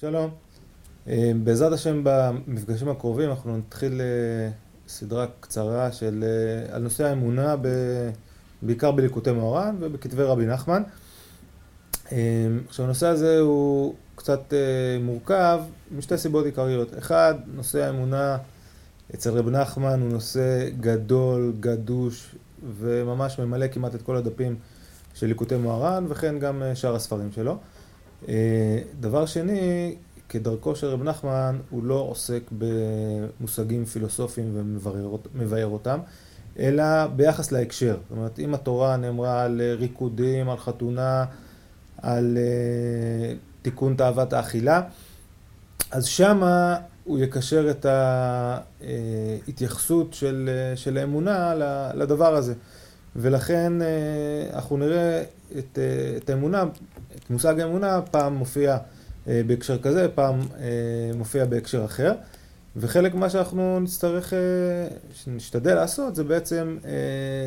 שלום. 0.00 0.30
אה, 1.08 1.32
בעזרת 1.44 1.72
השם 1.72 2.00
במפגשים 2.04 2.88
הקרובים 2.88 3.30
אנחנו 3.30 3.56
נתחיל 3.56 4.00
אה, 4.00 4.50
סדרה 4.88 5.26
קצרה 5.40 5.92
של, 5.92 6.24
אה, 6.26 6.74
על 6.74 6.82
נושא 6.82 7.04
האמונה, 7.04 7.56
ב, 7.56 7.68
בעיקר 8.62 8.90
בליקוטי 8.90 9.32
מאורן 9.32 9.76
ובכתבי 9.80 10.22
רבי 10.22 10.46
נחמן. 10.46 10.82
עכשיו 12.68 12.84
הנושא 12.84 13.06
הזה 13.06 13.38
הוא 13.38 13.94
קצת 14.14 14.52
מורכב 15.00 15.60
משתי 15.96 16.18
סיבות 16.18 16.44
עיקריות. 16.44 16.98
אחד, 16.98 17.34
נושא 17.54 17.84
האמונה 17.84 18.38
אצל 19.14 19.30
רב 19.30 19.48
נחמן 19.48 20.00
הוא 20.00 20.12
נושא 20.12 20.68
גדול, 20.80 21.52
גדוש 21.60 22.34
וממש 22.78 23.38
ממלא 23.38 23.68
כמעט 23.68 23.94
את 23.94 24.02
כל 24.02 24.16
הדפים 24.16 24.56
של 25.14 25.26
ליקוטי 25.26 25.56
מוהר"ן 25.56 26.06
וכן 26.08 26.38
גם 26.38 26.62
שאר 26.74 26.94
הספרים 26.94 27.32
שלו. 27.32 27.58
אה, 28.28 28.78
דבר 29.00 29.26
שני, 29.26 29.94
כדרכו 30.28 30.76
של 30.76 30.86
רב 30.86 31.02
נחמן, 31.02 31.58
הוא 31.70 31.84
לא 31.84 31.94
עוסק 31.94 32.42
במושגים 32.58 33.84
פילוסופיים 33.84 34.52
ומבאר 35.34 35.66
אותם, 35.66 35.98
אלא 36.58 37.06
ביחס 37.06 37.52
להקשר. 37.52 37.96
זאת 38.08 38.18
אומרת, 38.18 38.38
אם 38.38 38.54
התורה 38.54 38.96
נאמרה 38.96 39.42
על 39.42 39.60
ריקודים, 39.78 40.48
על 40.48 40.56
חתונה, 40.56 41.24
על 42.02 42.38
אה, 42.38 43.34
תיקון 43.62 43.94
תאוות 43.96 44.32
האכילה, 44.32 44.82
אז 45.90 46.04
שמה 46.04 46.76
הוא 47.04 47.18
יקשר 47.18 47.70
את 47.70 47.86
ההתייחסות 49.46 50.14
של, 50.14 50.50
של 50.74 50.98
האמונה 50.98 51.54
לדבר 51.94 52.36
הזה. 52.36 52.54
ולכן 53.16 53.72
אנחנו 54.52 54.76
נראה 54.76 55.22
את, 55.58 55.78
את 56.16 56.30
האמונה 56.30 56.64
מושג 57.30 57.60
האמונה 57.60 58.02
פעם 58.02 58.34
מופיע 58.34 58.78
אה, 59.28 59.42
בהקשר 59.46 59.78
כזה, 59.78 60.08
פעם 60.14 60.40
אה, 60.40 61.10
מופיע 61.14 61.44
בהקשר 61.44 61.84
אחר. 61.84 62.12
וחלק 62.76 63.14
ממה 63.14 63.30
שאנחנו 63.30 63.80
נצטרך, 63.80 64.32
אה, 64.32 64.38
שנשתדל 65.14 65.74
לעשות, 65.74 66.14
זה 66.14 66.24
בעצם 66.24 66.78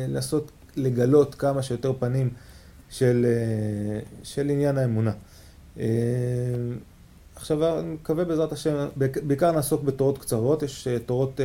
לנסות 0.08 0.50
לגלות 0.76 1.34
כמה 1.34 1.62
שיותר 1.62 1.92
פנים 1.98 2.30
של, 2.90 3.26
של 4.22 4.50
עניין 4.50 4.78
האמונה. 4.78 5.12
עכשיו, 7.36 7.78
אני 7.78 7.94
מקווה 7.94 8.24
בעזרת 8.24 8.52
השם, 8.52 8.88
בעיקר 8.96 9.52
נעסוק 9.52 9.82
בתורות 9.82 10.18
קצרות, 10.18 10.62
יש 10.62 10.88
תורות 11.06 11.40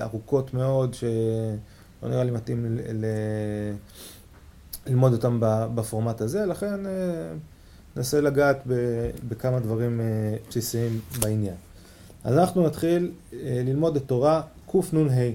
ארוכות 0.00 0.54
מאוד, 0.54 0.94
שלא 0.94 2.08
נראה 2.08 2.24
לי 2.24 2.30
מתאים 2.30 2.78
ל... 2.92 3.04
ללמוד 4.86 5.12
אותם 5.12 5.38
בפורמט 5.74 6.20
הזה, 6.20 6.46
לכן 6.46 6.80
ננסה 7.96 8.20
לגעת 8.20 8.62
בכמה 9.28 9.60
דברים 9.60 10.00
אה, 10.00 10.36
בסיסיים 10.48 11.00
בעניין. 11.20 11.54
אז 12.24 12.38
אנחנו 12.38 12.66
נתחיל 12.66 13.10
אה, 13.32 13.62
ללמוד 13.66 13.96
את 13.96 14.02
תורה 14.06 14.42
קנ"ה. 14.72 15.30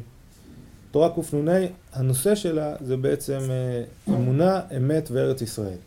תורה 0.91 1.09
קנ"ה, 1.09 1.59
הנושא 1.93 2.35
שלה 2.35 2.75
זה 2.85 2.97
בעצם 2.97 3.39
אה, 3.49 3.83
אמונה, 4.15 4.61
אמת 4.77 5.09
וארץ 5.11 5.41
ישראל. 5.41 5.77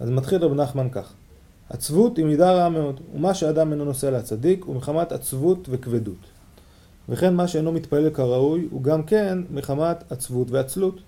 אז 0.00 0.10
מתחיל 0.10 0.44
רב 0.44 0.54
נחמן 0.54 0.88
כך: 0.92 1.12
עצבות 1.70 2.16
היא 2.16 2.24
מידה 2.24 2.52
רעה 2.52 2.68
מאוד, 2.68 3.00
ומה 3.14 3.34
שאדם 3.34 3.72
אינו 3.72 3.84
נוסע 3.84 4.10
להצדיק 4.10 4.64
הוא 4.64 4.76
מחמת 4.76 5.12
עצבות 5.12 5.68
וכבדות. 5.70 6.26
וכן 7.08 7.34
מה 7.34 7.48
שאינו 7.48 7.72
מתפלל 7.72 8.10
כראוי 8.10 8.68
הוא 8.70 8.82
גם 8.82 9.02
כן 9.02 9.38
מחמת 9.50 10.12
עצבות 10.12 10.50
ועצלות. 10.50 11.00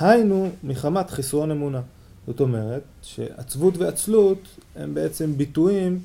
היינו 0.00 0.48
מחמת 0.64 1.10
חסרון 1.10 1.50
אמונה. 1.50 1.80
זאת 2.26 2.40
אומרת 2.40 2.82
שעצבות 3.02 3.76
ועצלות 3.78 4.38
הם 4.76 4.94
בעצם 4.94 5.32
ביטויים 5.36 5.98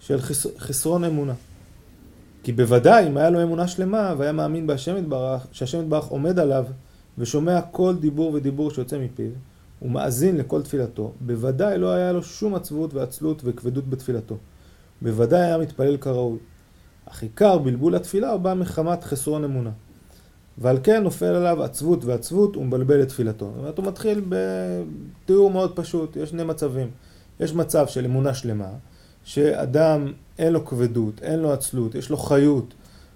של 0.00 0.20
חס... 0.20 0.46
חסרון 0.58 1.04
אמונה. 1.04 1.34
כי 2.42 2.52
בוודאי 2.52 3.06
אם 3.06 3.16
היה 3.16 3.30
לו 3.30 3.42
אמונה 3.42 3.68
שלמה 3.68 4.14
והיה 4.18 4.32
מאמין 4.32 4.66
בהשם 4.66 4.96
יתברך, 4.96 5.46
שהשם 5.52 5.80
יתברך 5.80 6.04
עומד 6.04 6.38
עליו 6.38 6.64
ושומע 7.18 7.60
כל 7.70 7.94
דיבור 8.00 8.34
ודיבור 8.34 8.70
שיוצא 8.70 8.98
מפיו 8.98 9.30
ומאזין 9.82 10.36
לכל 10.36 10.62
תפילתו, 10.62 11.12
בוודאי 11.20 11.78
לא 11.78 11.92
היה 11.92 12.12
לו 12.12 12.22
שום 12.22 12.54
עצבות 12.54 12.94
ועצלות 12.94 13.42
וכבדות 13.44 13.88
בתפילתו. 13.88 14.36
בוודאי 15.02 15.40
היה 15.40 15.58
מתפלל 15.58 15.96
כראוי. 15.96 16.38
אך 17.06 17.22
עיקר 17.22 17.58
בלבול 17.58 17.94
התפילה 17.94 18.30
הוא 18.30 18.40
בא 18.40 18.54
מחמת 18.54 19.04
חסרון 19.04 19.44
אמונה. 19.44 19.70
ועל 20.60 20.78
כן 20.82 21.02
נופל 21.02 21.24
עליו 21.26 21.62
עצבות 21.62 22.04
ועצבות 22.04 22.56
ומבלבל 22.56 23.02
את 23.02 23.08
תפילתו. 23.08 23.46
זאת 23.46 23.58
אומרת, 23.58 23.78
הוא 23.78 23.86
מתחיל 23.86 24.24
בתיאור 24.28 25.50
מאוד 25.50 25.76
פשוט, 25.76 26.16
יש 26.16 26.30
שני 26.30 26.44
מצבים. 26.44 26.90
יש 27.40 27.54
מצב 27.54 27.86
של 27.86 28.04
אמונה 28.04 28.34
שלמה, 28.34 28.68
שאדם 29.24 30.12
אין 30.38 30.52
לו 30.52 30.64
כבדות, 30.64 31.22
אין 31.22 31.38
לו 31.38 31.52
עצלות, 31.52 31.94
יש 31.94 32.10
לו 32.10 32.16
חיות, 32.16 32.74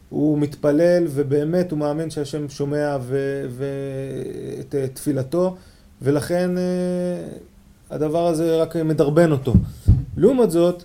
הוא 0.08 0.38
מתפלל 0.38 1.04
ובאמת 1.08 1.70
הוא 1.70 1.78
מאמין 1.78 2.10
שהשם 2.10 2.48
שומע 2.48 2.96
ואת 3.50 4.74
תפילתו, 4.94 5.56
ולכן 6.02 6.58
אה, 6.58 6.62
הדבר 7.90 8.26
הזה 8.26 8.56
רק 8.62 8.76
מדרבן 8.76 9.32
אותו. 9.32 9.54
לעומת 10.16 10.50
זאת, 10.50 10.84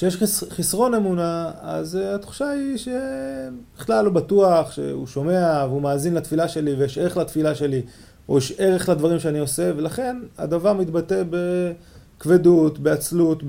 כשיש 0.00 0.16
חסרון 0.50 0.94
אמונה, 0.94 1.50
אז 1.60 1.96
אה, 1.96 2.14
התחושה 2.14 2.50
היא 2.50 2.76
שבכלל 2.76 4.04
לא 4.04 4.10
בטוח 4.10 4.72
שהוא 4.72 5.06
שומע 5.06 5.64
והוא 5.68 5.82
מאזין 5.82 6.14
לתפילה 6.14 6.48
שלי 6.48 6.74
ויש 6.74 6.98
ערך 6.98 7.16
לתפילה 7.16 7.54
שלי, 7.54 7.82
או 8.28 8.38
יש 8.38 8.52
ערך 8.58 8.88
לדברים 8.88 9.18
שאני 9.18 9.38
עושה, 9.38 9.72
ולכן 9.76 10.16
הדבר 10.38 10.72
מתבטא 10.72 11.22
בכבדות, 11.30 12.78
בעצלות, 12.78 13.42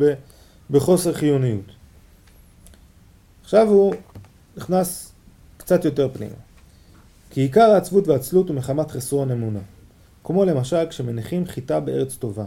בחוסר 0.69 1.13
חיוניות. 1.13 1.65
עכשיו 3.43 3.67
הוא 3.67 3.93
נכנס 4.57 5.11
קצת 5.57 5.85
יותר 5.85 6.09
פנימה. 6.13 6.35
כי 7.29 7.41
עיקר 7.41 7.71
העצבות 7.71 8.07
והעצלות 8.07 8.49
הוא 8.49 8.55
מחמת 8.55 8.91
חסרון 8.91 9.31
אמונה. 9.31 9.59
כמו 10.23 10.45
למשל 10.45 10.85
כשמניחים 10.89 11.45
חיטה 11.45 11.79
בארץ 11.79 12.15
טובה. 12.15 12.45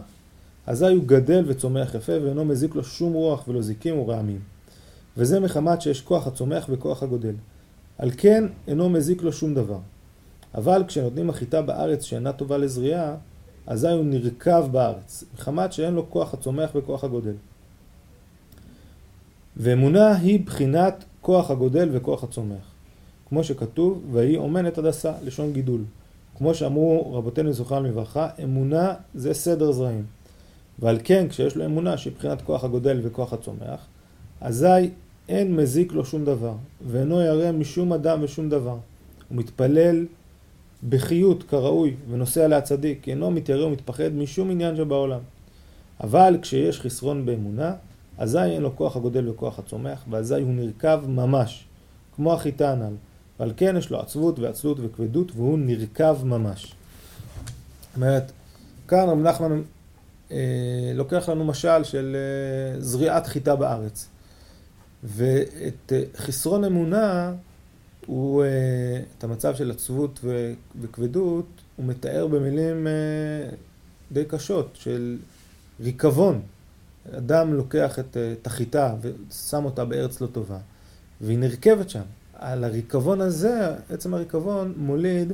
אזי 0.67 0.85
הוא 0.85 1.03
גדל 1.05 1.43
וצומח 1.47 1.95
יפה 1.95 2.13
ואינו 2.23 2.45
מזיק 2.45 2.75
לו 2.75 2.83
שום 2.83 3.13
רוח 3.13 3.47
ולא 3.47 3.61
זיקים 3.61 3.99
ורעמים. 3.99 4.39
וזה 5.17 5.39
מחמת 5.39 5.81
שיש 5.81 6.01
כוח 6.01 6.27
הצומח 6.27 6.65
וכוח 6.69 7.03
הגודל. 7.03 7.33
על 7.97 8.11
כן 8.17 8.43
אינו 8.67 8.89
מזיק 8.89 9.21
לו 9.21 9.33
שום 9.33 9.53
דבר. 9.53 9.79
אבל 10.55 10.83
כשנותנים 10.87 11.29
החיטה 11.29 11.61
בארץ 11.61 12.03
שאינה 12.03 12.33
טובה 12.33 12.57
לזריעה, 12.57 13.15
אזי 13.67 13.89
הוא 13.89 14.05
נרקב 14.05 14.67
בארץ, 14.71 15.23
מחמת 15.35 15.73
שאין 15.73 15.93
לו 15.93 16.09
כוח 16.09 16.33
הצומח 16.33 16.69
וכוח 16.75 17.03
הגודל. 17.03 17.33
ואמונה 19.57 20.15
היא 20.15 20.45
בחינת 20.45 21.03
כוח 21.21 21.51
הגודל 21.51 21.89
וכוח 21.91 22.23
הצומח. 22.23 22.71
כמו 23.29 23.43
שכתוב, 23.43 24.01
ויהי 24.11 24.37
אומנת 24.37 24.77
הדסה, 24.77 25.13
לשון 25.23 25.53
גידול. 25.53 25.81
כמו 26.37 26.53
שאמרו 26.53 27.13
רבותינו 27.13 27.53
זוכרם 27.53 27.85
לברכה, 27.85 28.29
אמונה 28.43 28.93
זה 29.15 29.33
סדר 29.33 29.71
זרעים. 29.71 30.05
ועל 30.79 30.97
כן 31.03 31.27
כשיש 31.29 31.55
לו 31.55 31.65
אמונה 31.65 31.97
שהיא 31.97 32.13
מבחינת 32.13 32.41
כוח 32.41 32.63
הגודל 32.63 32.99
וכוח 33.03 33.33
הצומח, 33.33 33.87
אזי 34.41 34.89
אין 35.29 35.55
מזיק 35.55 35.93
לו 35.93 36.05
שום 36.05 36.25
דבר, 36.25 36.53
ואינו 36.87 37.21
ירא 37.21 37.51
משום 37.51 37.93
אדם 37.93 38.19
ושום 38.21 38.49
דבר. 38.49 38.77
הוא 39.29 39.37
מתפלל 39.37 40.05
בחיות 40.89 41.43
כראוי 41.43 41.95
ונוסע 42.09 42.47
להצדיק, 42.47 42.99
כי 43.03 43.11
אינו 43.11 43.31
מתיירא 43.31 43.65
ומתפחד 43.65 44.13
משום 44.13 44.51
עניין 44.51 44.75
שבעולם. 44.75 45.19
אבל 46.03 46.37
כשיש 46.41 46.81
חסרון 46.81 47.25
באמונה, 47.25 47.73
אזי 48.17 48.39
אין 48.39 48.61
לו 48.61 48.75
כוח 48.75 48.95
הגודל 48.95 49.29
וכוח 49.29 49.59
הצומח, 49.59 50.03
ואזי 50.09 50.41
הוא 50.41 50.53
נרקב 50.53 51.07
ממש, 51.07 51.65
כמו 52.15 52.33
החיטה 52.33 52.71
הנ"ל. 52.71 52.93
ועל 53.39 53.53
כן 53.57 53.75
יש 53.77 53.89
לו 53.89 53.99
עצבות 53.99 54.39
ועצלות 54.39 54.77
וכבדות, 54.81 55.31
והוא 55.35 55.59
נרקב 55.59 56.25
ממש. 56.25 56.63
זאת 56.65 57.95
אומרת, 57.95 58.31
כאן 58.87 59.09
רב 59.09 59.17
נחמן 59.17 59.61
לוקח 60.95 61.29
לנו 61.29 61.45
משל 61.45 61.83
של 61.83 62.15
אה, 62.15 62.81
זריעת 62.81 63.27
חיטה 63.27 63.55
בארץ. 63.55 64.07
ואת 65.03 65.91
אה, 65.91 66.01
חסרון 66.17 66.63
אמונה, 66.63 67.33
הוא, 68.05 68.43
את 69.17 69.23
המצב 69.23 69.55
של 69.55 69.71
עצבות 69.71 70.19
וכבדות, 70.81 71.45
הוא 71.75 71.85
מתאר 71.85 72.27
במילים 72.27 72.87
די 74.11 74.25
קשות 74.25 74.69
של 74.73 75.17
ריקבון. 75.79 76.41
אדם 77.17 77.53
לוקח 77.53 77.99
את, 77.99 78.17
את 78.17 78.47
החיטה 78.47 78.95
ושם 79.01 79.65
אותה 79.65 79.85
בארץ 79.85 80.21
לא 80.21 80.27
טובה, 80.27 80.57
והיא 81.21 81.37
נרכבת 81.37 81.89
שם. 81.89 82.01
על 82.33 82.63
הריקבון 82.63 83.21
הזה, 83.21 83.69
עצם 83.89 84.13
הריקבון 84.13 84.73
מוליד 84.77 85.33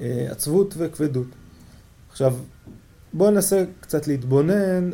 עצבות 0.00 0.74
וכבדות. 0.78 1.26
עכשיו, 2.10 2.34
בואו 3.12 3.30
ננסה 3.30 3.64
קצת 3.80 4.06
להתבונן 4.06 4.90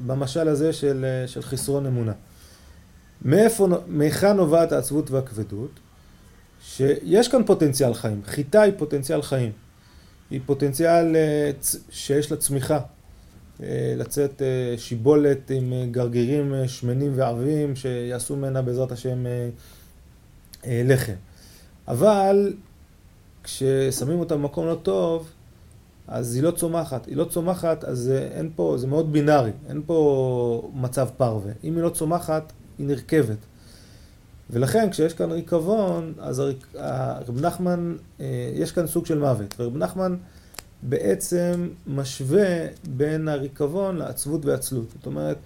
במשל 0.00 0.48
הזה 0.48 0.72
של, 0.72 1.04
של 1.26 1.42
חסרון 1.42 1.86
אמונה. 1.86 2.12
מאיפה, 3.22 3.68
מהיכן 3.86 4.36
נובעת 4.36 4.72
העצבות 4.72 5.10
והכבדות? 5.10 5.70
שיש 6.62 7.28
כאן 7.28 7.44
פוטנציאל 7.44 7.94
חיים. 7.94 8.20
חיטה 8.26 8.62
היא 8.62 8.72
פוטנציאל 8.78 9.22
חיים. 9.22 9.52
היא 10.30 10.40
פוטנציאל 10.46 11.16
אה, 11.16 11.50
שיש 11.90 12.30
לה 12.30 12.36
צמיחה. 12.36 12.80
לצאת 13.96 14.42
שיבולת 14.76 15.50
עם 15.50 15.72
גרגירים 15.90 16.54
שמנים 16.66 17.12
ועבים 17.16 17.76
שיעשו 17.76 18.36
ממנה 18.36 18.62
בעזרת 18.62 18.92
השם 18.92 19.24
לחם. 20.66 21.14
אבל 21.88 22.54
כששמים 23.44 24.20
אותה 24.20 24.34
במקום 24.36 24.66
לא 24.66 24.74
טוב, 24.74 25.30
אז 26.08 26.34
היא 26.34 26.42
לא 26.42 26.50
צומחת. 26.50 27.06
היא 27.06 27.16
לא 27.16 27.24
צומחת, 27.24 27.84
אז 27.84 28.12
אין 28.32 28.50
פה, 28.56 28.74
זה 28.78 28.86
מאוד 28.86 29.12
בינארי, 29.12 29.50
אין 29.68 29.82
פה 29.86 30.70
מצב 30.74 31.08
פרווה. 31.16 31.52
אם 31.64 31.76
היא 31.76 31.82
לא 31.82 31.88
צומחת, 31.88 32.52
היא 32.78 32.86
נרכבת. 32.86 33.36
ולכן 34.50 34.90
כשיש 34.90 35.14
כאן 35.14 35.32
ריקבון, 35.32 36.12
אז 36.18 36.42
רב 37.28 37.40
נחמן, 37.40 37.96
אה, 38.20 38.52
יש 38.54 38.72
כאן 38.72 38.86
סוג 38.86 39.06
של 39.06 39.18
מוות. 39.18 39.54
ורב 39.58 39.76
נחמן 39.76 40.16
בעצם 40.82 41.68
משווה 41.86 42.66
בין 42.88 43.28
הריקבון 43.28 43.96
לעצבות 43.96 44.44
ועצלות. 44.44 44.90
זאת 44.96 45.06
אומרת, 45.06 45.36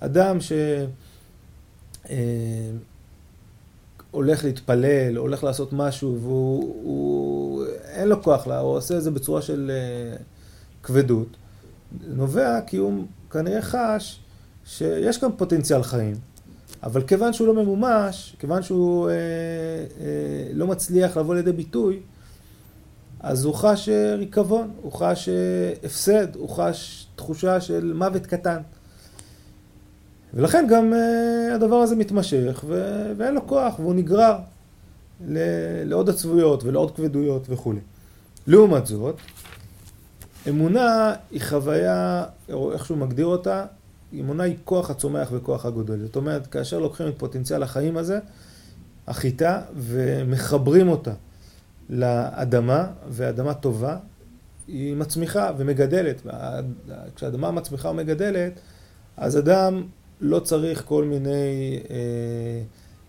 אדם 0.00 0.40
ש... 0.40 0.52
אה, 4.10 4.18
הולך 4.18 4.44
להתפלל, 4.44 5.16
הולך 5.16 5.44
לעשות 5.44 5.72
משהו, 5.72 6.18
והוא 6.20 6.74
הוא, 6.82 7.64
אין 7.84 8.08
לו 8.08 8.22
כוח 8.22 8.46
לה, 8.46 8.58
הוא 8.58 8.76
עושה 8.76 8.96
את 8.96 9.02
זה 9.02 9.10
בצורה 9.10 9.42
של 9.42 9.70
uh, 9.70 10.22
כבדות, 10.82 11.36
נובע 12.08 12.60
כי 12.66 12.76
הוא 12.76 13.04
כנראה 13.30 13.62
חש 13.62 14.20
שיש 14.64 15.18
כאן 15.18 15.28
פוטנציאל 15.36 15.82
חיים, 15.82 16.16
אבל 16.82 17.02
כיוון 17.02 17.32
שהוא 17.32 17.46
לא 17.46 17.54
ממומש, 17.54 18.36
כיוון 18.38 18.62
שהוא 18.62 19.08
uh, 19.08 19.12
uh, 19.12 20.02
לא 20.52 20.66
מצליח 20.66 21.16
לבוא 21.16 21.34
לידי 21.34 21.52
ביטוי, 21.52 22.00
אז 23.20 23.44
הוא 23.44 23.54
חש 23.54 23.88
ריקבון, 24.18 24.70
הוא 24.82 24.92
חש 24.92 25.28
הפסד, 25.84 26.36
הוא 26.36 26.48
חש 26.48 27.06
תחושה 27.16 27.60
של 27.60 27.92
מוות 27.92 28.26
קטן. 28.26 28.60
ולכן 30.34 30.66
גם 30.70 30.92
uh, 30.92 31.54
הדבר 31.54 31.76
הזה 31.76 31.96
מתמשך, 31.96 32.64
ו- 32.66 33.12
ואין 33.16 33.34
לו 33.34 33.46
כוח, 33.46 33.78
והוא 33.78 33.94
נגרר 33.94 34.38
ל- 35.28 35.84
לעוד 35.84 36.08
עצבויות 36.08 36.64
ולעוד 36.64 36.96
כבדויות 36.96 37.46
וכולי. 37.48 37.80
לעומת 38.46 38.86
זאת, 38.86 39.16
אמונה 40.48 41.14
היא 41.30 41.40
חוויה, 41.40 42.24
או 42.52 42.72
איך 42.72 42.86
שהוא 42.86 42.98
מגדיר 42.98 43.26
אותה, 43.26 43.64
אמונה 44.20 44.42
היא 44.44 44.56
כוח 44.64 44.90
הצומח 44.90 45.28
וכוח 45.32 45.66
הגודל. 45.66 45.98
זאת 46.00 46.16
אומרת, 46.16 46.46
כאשר 46.46 46.78
לוקחים 46.78 47.08
את 47.08 47.14
פוטנציאל 47.18 47.62
החיים 47.62 47.96
הזה, 47.96 48.18
החיטה, 49.06 49.60
ומחברים 49.76 50.88
אותה 50.88 51.12
לאדמה, 51.90 52.86
ואדמה 53.08 53.54
טובה, 53.54 53.96
היא 54.68 54.96
מצמיחה 54.96 55.50
ומגדלת. 55.56 56.22
כשאדמה 57.16 57.50
מצמיחה 57.50 57.90
ומגדלת, 57.90 58.52
אז 59.16 59.38
אדם 59.38 59.82
לא 60.20 60.40
צריך 60.40 60.84
כל 60.84 61.04
מיני 61.04 61.80
אה, 61.90 62.62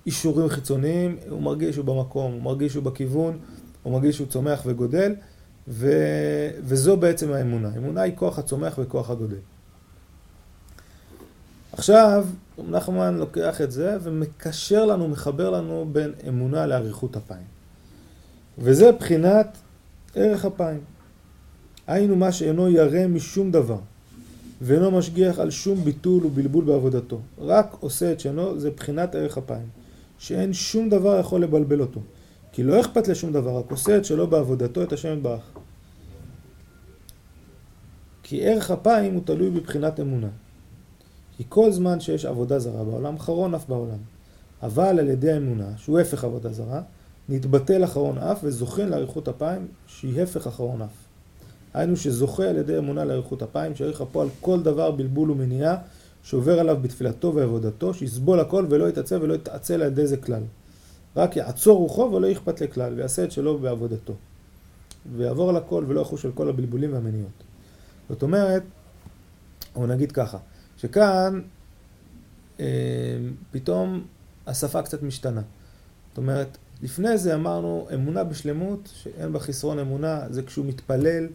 אישורים 0.05 0.49
חיצוניים, 0.49 1.17
הוא 1.29 1.41
מרגיש 1.41 1.75
שהוא 1.75 1.85
במקום, 1.85 2.33
הוא 2.33 2.41
מרגיש 2.41 2.71
שהוא 2.71 2.83
בכיוון, 2.83 3.37
הוא 3.83 3.93
מרגיש 3.93 4.15
שהוא 4.15 4.27
צומח 4.27 4.61
וגודל, 4.65 5.15
ו, 5.67 5.91
וזו 6.63 6.97
בעצם 6.97 7.31
האמונה. 7.31 7.69
אמונה 7.77 8.01
היא 8.01 8.13
כוח 8.15 8.39
הצומח 8.39 8.79
וכוח 8.79 9.09
הגודל. 9.09 9.37
עכשיו, 11.71 12.25
נחמן 12.69 13.17
לוקח 13.17 13.61
את 13.61 13.71
זה 13.71 13.97
ומקשר 14.03 14.85
לנו, 14.85 15.07
מחבר 15.07 15.49
לנו 15.49 15.89
בין 15.91 16.11
אמונה 16.27 16.65
לאריכות 16.65 17.17
אפיים. 17.17 17.45
וזה 18.57 18.91
בחינת 18.91 19.57
ערך 20.15 20.45
אפיים. 20.45 20.81
היינו 21.87 22.15
מה 22.15 22.31
שאינו 22.31 22.69
ירא 22.69 23.07
משום 23.07 23.51
דבר. 23.51 23.79
ואינו 24.61 24.91
משגיח 24.91 25.39
על 25.39 25.49
שום 25.49 25.83
ביטול 25.83 26.25
ובלבול 26.25 26.65
בעבודתו. 26.65 27.19
רק 27.39 27.77
עושה 27.79 28.11
את 28.11 28.19
שנו, 28.19 28.59
זה 28.59 28.71
בחינת 28.71 29.15
ערך 29.15 29.37
אפיים. 29.37 29.67
שאין 30.19 30.53
שום 30.53 30.89
דבר 30.89 31.19
יכול 31.19 31.43
לבלבל 31.43 31.81
אותו. 31.81 31.99
כי 32.51 32.63
לא 32.63 32.81
אכפת 32.81 33.07
לשום 33.07 33.33
דבר, 33.33 33.57
רק 33.57 33.71
עושה 33.71 33.97
את 33.97 34.05
שלו 34.05 34.27
בעבודתו 34.27 34.83
את 34.83 34.93
השם 34.93 35.17
יתברך. 35.17 35.43
כי 38.23 38.47
ערך 38.47 38.71
אפיים 38.71 39.13
הוא 39.13 39.21
תלוי 39.25 39.49
בבחינת 39.49 39.99
אמונה. 39.99 40.27
כי 41.37 41.43
כל 41.49 41.71
זמן 41.71 41.99
שיש 41.99 42.25
עבודה 42.25 42.59
זרה 42.59 42.83
בעולם, 42.83 43.19
חרון 43.19 43.55
אף 43.55 43.67
בעולם. 43.67 43.97
אבל 44.63 44.99
על 44.99 45.09
ידי 45.09 45.31
האמונה, 45.31 45.77
שהוא 45.77 45.99
הפך 45.99 46.23
עבודה 46.23 46.53
זרה, 46.53 46.81
נתבטל 47.29 47.83
אחרון 47.83 48.17
אף 48.17 48.39
וזוכין 48.43 48.89
לאריכות 48.89 49.27
אפיים 49.27 49.67
שהיא 49.87 50.21
הפך 50.21 50.47
אחרון 50.47 50.81
אף. 50.81 51.10
היינו 51.73 51.97
שזוכה 51.97 52.43
על 52.43 52.57
ידי 52.57 52.77
אמונה 52.77 53.05
לאריכות 53.05 53.43
אפיים, 53.43 53.75
שעריך 53.75 54.03
פה 54.11 54.21
על 54.21 54.29
כל 54.41 54.63
דבר 54.63 54.91
בלבול 54.91 55.31
ומניעה 55.31 55.75
שעובר 56.23 56.59
עליו 56.59 56.77
בתפילתו 56.81 57.35
ועבודתו, 57.35 57.93
שיסבול 57.93 58.39
הכל 58.39 58.65
ולא 58.69 58.89
יתעצב 58.89 59.19
ולא 59.21 59.33
יתעצל 59.33 59.73
על 59.73 59.87
ידי 59.87 60.07
זה 60.07 60.17
כלל. 60.17 60.43
רק 61.15 61.35
יעצור 61.35 61.77
רוחו 61.77 62.11
ולא 62.13 62.27
יכפת 62.27 62.61
לכלל, 62.61 62.93
ויעשה 62.93 63.23
את 63.23 63.31
שלו 63.31 63.57
בעבודתו. 63.57 64.13
ויעבור 65.15 65.49
על 65.49 65.55
הכל 65.55 65.83
ולא 65.87 66.01
יחוש 66.01 66.25
על 66.25 66.31
כל 66.31 66.49
הבלבולים 66.49 66.93
והמניעות. 66.93 67.43
זאת 68.09 68.23
אומרת, 68.23 68.63
או 69.75 69.87
נגיד 69.87 70.11
ככה, 70.11 70.37
שכאן 70.77 71.41
אה, 72.59 72.65
פתאום 73.51 74.03
השפה 74.47 74.81
קצת 74.81 75.03
משתנה. 75.03 75.41
זאת 76.09 76.17
אומרת, 76.17 76.57
לפני 76.81 77.17
זה 77.17 77.35
אמרנו 77.35 77.87
אמונה 77.93 78.23
בשלמות, 78.23 78.89
שאין 78.93 79.33
בה 79.33 79.39
חסרון 79.39 79.79
אמונה, 79.79 80.21
זה 80.29 80.43
כשהוא 80.43 80.65
מתפלל 80.65 81.27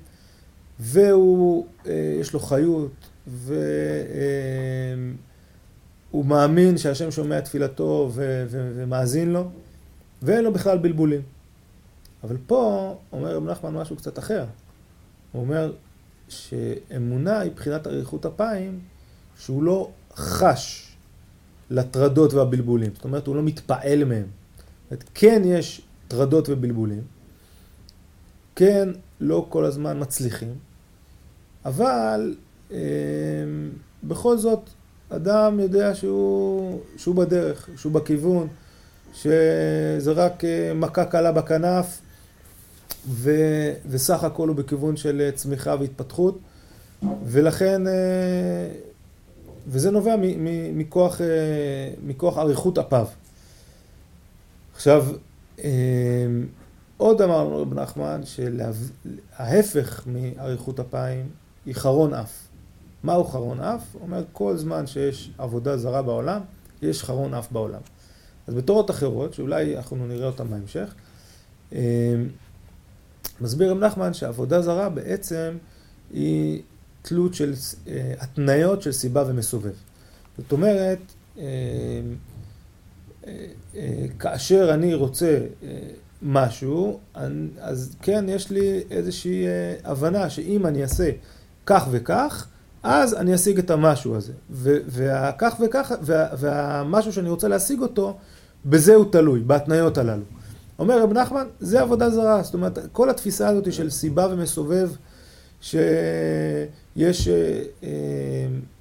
והוא, 0.80 1.66
אה, 1.86 2.16
יש 2.20 2.32
לו 2.32 2.40
חיות, 2.40 2.92
והוא 3.26 3.54
אה, 6.14 6.28
מאמין 6.28 6.78
שהשם 6.78 7.10
שומע 7.10 7.40
תפילתו 7.40 8.10
ומאזין 8.14 9.32
לו, 9.32 9.50
ואין 10.22 10.44
לו 10.44 10.52
בכלל 10.52 10.78
בלבולים. 10.78 11.22
אבל 12.24 12.36
פה 12.46 12.94
אומר 13.12 13.36
רב 13.36 13.44
נחמן 13.44 13.74
משהו 13.74 13.96
קצת 13.96 14.18
אחר. 14.18 14.44
הוא 15.32 15.42
אומר 15.42 15.72
שאמונה 16.28 17.40
היא 17.40 17.52
בחינת 17.52 17.86
אריכות 17.86 18.26
אפיים, 18.26 18.80
שהוא 19.38 19.62
לא 19.62 19.90
חש 20.14 20.96
לטרדות 21.70 22.34
והבלבולים. 22.34 22.90
זאת 22.94 23.04
אומרת, 23.04 23.26
הוא 23.26 23.36
לא 23.36 23.42
מתפעל 23.42 24.04
מהם. 24.04 24.26
זאת 24.26 24.90
אומרת, 24.90 25.04
כן 25.14 25.42
יש 25.44 25.82
טרדות 26.08 26.48
ובלבולים, 26.48 27.02
כן 28.56 28.88
לא 29.20 29.46
כל 29.48 29.64
הזמן 29.64 30.00
מצליחים, 30.00 30.54
אבל 31.64 32.34
אה, 32.72 32.78
בכל 34.04 34.38
זאת 34.38 34.60
אדם 35.08 35.60
יודע 35.60 35.94
שהוא, 35.94 36.80
שהוא 36.96 37.14
בדרך, 37.14 37.68
שהוא 37.76 37.92
בכיוון, 37.92 38.48
שזה 39.14 40.12
רק 40.12 40.44
אה, 40.44 40.74
מכה 40.74 41.04
קלה 41.04 41.32
בכנף 41.32 42.00
ו, 43.08 43.30
וסך 43.90 44.24
הכל 44.24 44.48
הוא 44.48 44.56
בכיוון 44.56 44.96
של 44.96 45.30
צמיחה 45.34 45.74
והתפתחות 45.80 46.38
ולכן, 47.24 47.86
אה, 47.86 47.92
וזה 49.68 49.90
נובע 49.90 50.14
מכוח, 50.74 51.20
מכוח 52.06 52.38
אריכות 52.38 52.78
אפיו. 52.78 53.06
עכשיו, 54.74 55.06
עוד 56.96 57.22
אמרנו 57.22 57.62
רב 57.62 57.74
נחמן 57.74 58.20
שההפך 58.24 60.06
מאריכות 60.06 60.80
אפיים 60.80 61.28
היא 61.66 61.74
חרון 61.74 62.14
אף. 62.14 62.32
מהו 63.02 63.24
חרון 63.24 63.60
אף? 63.60 63.82
אומר 64.00 64.24
כל 64.32 64.56
זמן 64.56 64.86
שיש 64.86 65.30
עבודה 65.38 65.76
זרה 65.76 66.02
בעולם, 66.02 66.40
יש 66.82 67.02
חרון 67.02 67.34
אף 67.34 67.52
בעולם. 67.52 67.80
אז 68.46 68.54
בתורות 68.54 68.90
אחרות, 68.90 69.34
שאולי 69.34 69.76
אנחנו 69.76 70.06
נראה 70.06 70.26
אותן 70.26 70.50
בהמשך, 70.50 70.94
אה, 71.72 72.14
מסביר 73.40 73.70
רב 73.70 73.78
נחמן 73.78 74.14
שעבודה 74.14 74.62
זרה 74.62 74.88
בעצם 74.88 75.56
היא 76.12 76.62
תלות 77.02 77.34
של 77.34 77.52
אה, 77.88 78.14
התניות 78.18 78.82
של 78.82 78.92
סיבה 78.92 79.24
ומסובב. 79.26 79.74
זאת 80.38 80.52
אומרת, 80.52 80.98
אה, 81.38 82.00
כאשר 84.18 84.74
אני 84.74 84.94
רוצה 84.94 85.38
משהו, 86.26 87.00
אז 87.60 87.96
כן, 88.02 88.24
יש 88.28 88.50
לי 88.50 88.82
איזושהי 88.90 89.44
הבנה 89.84 90.30
שאם 90.30 90.66
אני 90.66 90.82
אעשה 90.82 91.10
כך 91.66 91.88
וכך, 91.90 92.46
אז 92.82 93.14
אני 93.14 93.34
אשיג 93.34 93.58
את 93.58 93.70
המשהו 93.70 94.14
הזה. 94.14 94.32
והכך 94.86 95.56
וכך, 95.60 95.92
וה, 96.02 96.26
והמשהו 96.38 97.12
שאני 97.12 97.28
רוצה 97.30 97.48
להשיג 97.48 97.80
אותו, 97.80 98.16
בזה 98.66 98.94
הוא 98.94 99.12
תלוי, 99.12 99.40
בהתניות 99.40 99.98
הללו. 99.98 100.22
אומר 100.78 101.02
רב 101.02 101.12
נחמן, 101.12 101.46
זה 101.60 101.80
עבודה 101.80 102.10
זרה. 102.10 102.42
זאת 102.42 102.54
אומרת, 102.54 102.78
כל 102.92 103.10
התפיסה 103.10 103.48
הזאת 103.48 103.72
של 103.72 103.90
סיבה 103.90 104.26
ומסובב, 104.30 104.90
שיש 105.60 107.28
אה, 107.28 107.62
אה, 107.82 107.88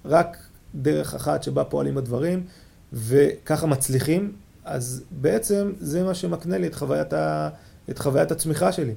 רק 0.06 0.38
דרך 0.76 1.14
אחת 1.14 1.44
שבה 1.44 1.64
פועלים 1.64 1.98
הדברים, 1.98 2.44
וככה 2.94 3.68
מצליחים, 3.68 4.32
אז 4.66 5.04
בעצם 5.12 5.72
זה 5.80 6.04
מה 6.04 6.14
שמקנה 6.14 6.58
לי 6.58 6.68
את 6.68 6.76
חוויית, 6.76 7.14
ה, 7.14 7.50
את 7.90 8.00
חוויית 8.00 8.32
הצמיחה 8.32 8.72
שלי, 8.72 8.94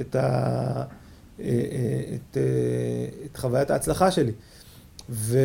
את, 0.00 0.16
ה, 0.16 0.84
את, 1.36 2.36
את 3.26 3.36
חוויית 3.36 3.70
ההצלחה 3.70 4.10
שלי. 4.10 4.32
ו... 5.10 5.38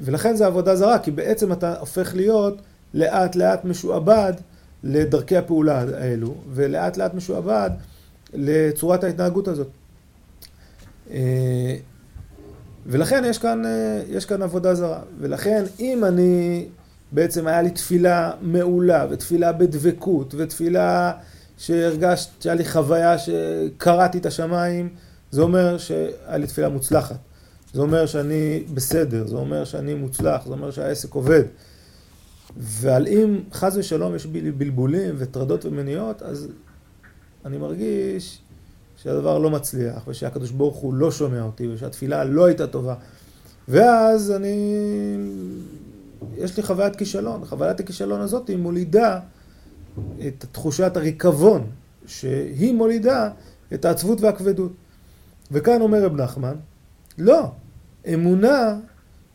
ולכן 0.00 0.36
זה 0.36 0.46
עבודה 0.46 0.76
זרה, 0.76 0.98
כי 0.98 1.10
בעצם 1.10 1.52
אתה 1.52 1.78
הופך 1.78 2.14
להיות 2.14 2.62
לאט 2.94 3.36
לאט 3.36 3.64
משועבד 3.64 4.32
לדרכי 4.82 5.36
הפעולה 5.36 5.80
האלו, 5.80 6.34
ולאט 6.52 6.96
לאט 6.96 7.14
משועבד 7.14 7.70
לצורת 8.32 9.04
ההתנהגות 9.04 9.48
הזאת. 9.48 9.68
אה, 11.10 11.76
ולכן 12.86 13.22
יש 13.26 13.38
כאן, 13.38 13.66
אה, 13.66 14.02
יש 14.08 14.24
כאן 14.24 14.42
עבודה 14.42 14.74
זרה. 14.74 15.00
ולכן 15.18 15.64
אם 15.80 16.04
אני, 16.04 16.66
בעצם 17.12 17.46
היה 17.46 17.62
לי 17.62 17.70
תפילה 17.70 18.32
מעולה, 18.40 19.06
ותפילה 19.10 19.52
בדבקות, 19.52 20.34
ותפילה 20.38 21.12
שהרגשת, 21.58 22.42
שהיה 22.42 22.54
לי 22.54 22.64
חוויה 22.64 23.16
שקראתי 23.18 24.18
את 24.18 24.26
השמיים, 24.26 24.88
זה 25.30 25.42
אומר 25.42 25.78
שהיה 25.78 26.36
לי 26.36 26.46
תפילה 26.46 26.68
מוצלחת. 26.68 27.16
זה 27.72 27.80
אומר 27.80 28.06
שאני 28.06 28.64
בסדר, 28.74 29.26
זה 29.26 29.36
אומר 29.36 29.64
שאני 29.64 29.94
מוצלח, 29.94 30.46
זה 30.46 30.52
אומר 30.52 30.70
שהעסק 30.70 31.14
עובד. 31.14 31.44
ועל 32.56 33.06
אם 33.06 33.40
חס 33.52 33.76
ושלום 33.76 34.14
יש 34.14 34.26
בי 34.26 34.50
בלבולים 34.50 35.14
וטרדות 35.18 35.64
ומניעות, 35.64 36.22
אז 36.22 36.48
אני 37.44 37.58
מרגיש 37.58 38.38
שהדבר 38.96 39.38
לא 39.38 39.50
מצליח, 39.50 40.08
ושהקדוש 40.08 40.50
ברוך 40.50 40.76
הוא 40.76 40.94
לא 40.94 41.10
שומע 41.10 41.42
אותי, 41.42 41.68
ושהתפילה 41.68 42.24
לא 42.24 42.44
הייתה 42.44 42.66
טובה. 42.66 42.94
ואז 43.68 44.30
אני... 44.30 44.74
יש 46.36 46.56
לי 46.56 46.62
חוויית 46.62 46.96
כישלון. 46.96 47.44
חוויית 47.44 47.80
הכישלון 47.80 48.20
הזאת 48.20 48.48
היא 48.48 48.56
מולידה 48.56 49.20
את 50.26 50.44
תחושת 50.52 50.96
הריקבון, 50.96 51.66
שהיא 52.06 52.74
מולידה 52.74 53.30
את 53.74 53.84
העצבות 53.84 54.20
והכבדות. 54.20 54.72
וכאן 55.50 55.80
אומר 55.80 56.04
רב 56.04 56.16
נחמן, 56.16 56.54
לא, 57.18 57.50
אמונה 58.14 58.76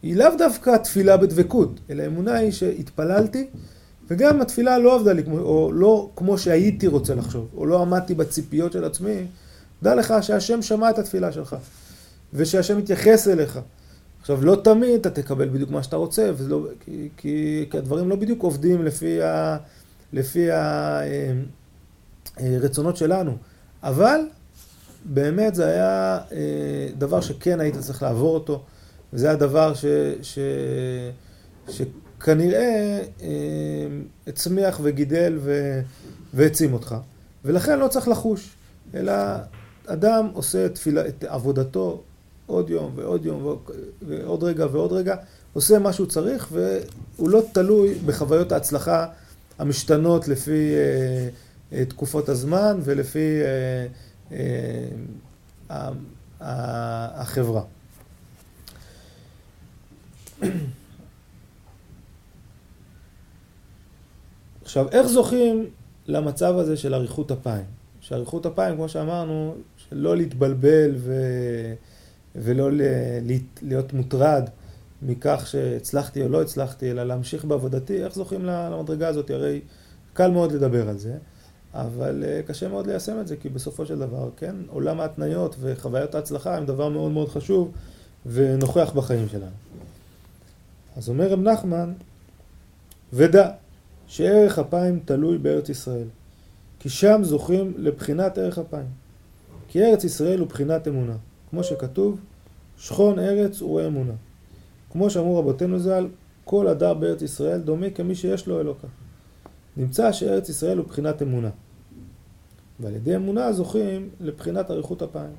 היא 0.03 0.15
לאו 0.15 0.27
דווקא 0.37 0.77
תפילה 0.77 1.17
בדבקות, 1.17 1.79
אלא 1.89 2.05
אמונה 2.05 2.33
היא 2.33 2.51
שהתפללתי, 2.51 3.47
וגם 4.07 4.41
התפילה 4.41 4.77
לא 4.77 4.95
עבדה 4.95 5.13
לי, 5.13 5.23
או 5.31 5.71
לא 5.73 6.09
כמו 6.15 6.37
שהייתי 6.37 6.87
רוצה 6.87 7.15
לחשוב, 7.15 7.47
או 7.57 7.65
לא 7.65 7.81
עמדתי 7.81 8.13
בציפיות 8.13 8.71
של 8.71 8.83
עצמי, 8.83 9.25
דע 9.83 9.95
לך 9.95 10.13
שהשם 10.21 10.61
שמע 10.61 10.89
את 10.89 10.99
התפילה 10.99 11.31
שלך, 11.31 11.55
ושהשם 12.33 12.77
מתייחס 12.77 13.27
אליך. 13.27 13.59
עכשיו, 14.25 14.45
לא 14.45 14.55
תמיד 14.63 14.99
אתה 14.99 15.09
תקבל 15.09 15.49
בדיוק 15.49 15.69
מה 15.69 15.83
שאתה 15.83 15.95
רוצה, 15.95 16.31
ולא, 16.37 16.67
כי, 16.79 17.09
כי, 17.17 17.65
כי 17.71 17.77
הדברים 17.77 18.09
לא 18.09 18.15
בדיוק 18.15 18.43
עובדים 18.43 18.83
לפי, 18.83 19.21
ה, 19.21 19.57
לפי 20.13 20.47
הרצונות 22.37 22.95
אה, 22.95 22.95
אה, 22.95 22.99
שלנו, 22.99 23.37
אבל 23.83 24.19
באמת 25.05 25.55
זה 25.55 25.65
היה 25.65 26.19
אה, 26.31 26.87
דבר 26.97 27.21
שכן 27.21 27.59
היית 27.59 27.77
צריך 27.77 28.03
לעבור 28.03 28.33
אותו, 28.33 28.63
וזה 29.13 29.31
הדבר 29.31 29.73
ש, 29.73 29.85
ש, 30.21 30.39
שכנראה 31.69 32.99
הצמיח 34.27 34.79
וגידל 34.83 35.39
והעצים 36.33 36.73
אותך, 36.73 36.95
ולכן 37.45 37.79
לא 37.79 37.87
צריך 37.87 38.07
לחוש, 38.07 38.55
אלא 38.93 39.13
אדם 39.87 40.29
עושה 40.33 40.69
תפילה, 40.69 41.07
את 41.07 41.23
עבודתו 41.23 42.03
עוד 42.45 42.69
יום 42.69 42.91
ועוד 42.95 43.25
יום 43.25 43.55
ועוד 44.01 44.43
רגע 44.43 44.65
ועוד 44.71 44.91
רגע, 44.91 45.15
עושה 45.53 45.79
מה 45.79 45.93
שהוא 45.93 46.07
צריך 46.07 46.47
והוא 46.51 47.29
לא 47.29 47.41
תלוי 47.51 47.95
בחוויות 48.05 48.51
ההצלחה 48.51 49.07
המשתנות 49.59 50.27
לפי 50.27 50.73
אה, 50.75 51.29
אה, 51.73 51.85
תקופות 51.85 52.29
הזמן 52.29 52.79
ולפי 52.83 53.39
אה, 54.31 54.37
אה, 55.71 55.89
החברה. 56.41 57.61
עכשיו, 64.63 64.89
איך 64.91 65.07
זוכים 65.07 65.69
למצב 66.07 66.57
הזה 66.57 66.77
של 66.77 66.93
אריכות 66.93 67.31
אפיים? 67.31 67.65
שאריכות 68.01 68.45
אפיים, 68.45 68.75
כמו 68.75 68.89
שאמרנו, 68.89 69.55
לא 69.91 70.17
להתבלבל 70.17 70.91
ו... 70.95 71.13
ולא. 72.35 72.69
להיות 73.61 73.93
מוטרד 73.93 74.49
מכך 75.01 75.43
שהצלחתי 75.47 76.23
או 76.23 76.29
לא 76.29 76.41
הצלחתי, 76.41 76.91
אלא 76.91 77.03
להמשיך 77.03 77.45
בעבודתי, 77.45 78.03
איך 78.03 78.13
זוכים 78.15 78.45
למדרגה 78.45 79.07
הזאת? 79.07 79.29
הרי 79.29 79.61
קל 80.13 80.31
מאוד 80.31 80.51
לדבר 80.51 80.89
על 80.89 80.97
זה, 80.97 81.17
אבל 81.73 82.23
אה, 82.27 82.41
קשה 82.47 82.67
מאוד 82.67 82.87
ליישם 82.87 83.19
את 83.21 83.27
זה, 83.27 83.35
כי 83.35 83.49
בסופו 83.49 83.85
של 83.85 83.99
דבר, 83.99 84.29
כן, 84.37 84.55
עולם 84.69 84.99
ההתניות 84.99 85.55
וחוויות 85.59 86.15
ההצלחה 86.15 86.57
הם 86.57 86.65
דבר 86.65 86.89
מאוד 86.89 87.11
מאוד 87.11 87.29
חשוב 87.29 87.71
ונוכח 88.25 88.91
בחיים 88.95 89.29
שלנו. 89.29 89.55
אז 90.97 91.09
אומר 91.09 91.31
רב 91.31 91.39
נחמן, 91.39 91.93
ודע 93.13 93.51
שערך 94.07 94.59
אפיים 94.59 94.99
תלוי 95.05 95.37
בארץ 95.37 95.69
ישראל, 95.69 96.07
כי 96.79 96.89
שם 96.89 97.19
זוכים 97.23 97.73
לבחינת 97.77 98.37
ערך 98.37 98.59
אפיים. 98.59 98.87
כי 99.67 99.83
ארץ 99.83 100.03
ישראל 100.03 100.39
הוא 100.39 100.47
בחינת 100.47 100.87
אמונה. 100.87 101.15
כמו 101.55 101.63
שכתוב, 101.63 102.19
שכון 102.77 103.19
ארץ 103.19 103.61
וראה 103.61 103.87
אמונה. 103.87 104.13
כמו 104.91 105.09
שאמרו 105.09 105.39
רבותינו 105.39 105.79
ז"ל, 105.79 106.07
כל 106.45 106.67
הדר 106.67 106.93
בארץ 106.93 107.21
ישראל 107.21 107.61
דומה 107.61 107.89
כמי 107.89 108.15
שיש 108.15 108.47
לו 108.47 108.59
אלוקה. 108.59 108.87
נמצא 109.77 110.11
שארץ 110.11 110.49
ישראל 110.49 110.77
הוא 110.77 110.85
בחינת 110.85 111.21
אמונה. 111.21 111.49
ועל 112.79 112.95
ידי 112.95 113.15
אמונה 113.15 113.53
זוכים 113.53 114.09
לבחינת 114.19 114.71
אריכות 114.71 115.01
אפיים. 115.01 115.35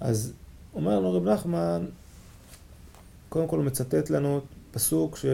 אז 0.00 0.32
אומר 0.74 0.98
לנו 0.98 1.12
רב 1.12 1.28
נחמן, 1.28 1.86
קודם 3.28 3.48
כל 3.48 3.56
הוא 3.56 3.64
מצטט 3.64 4.10
לנו 4.10 4.40
פסוק 4.70 5.16
שהוא 5.16 5.32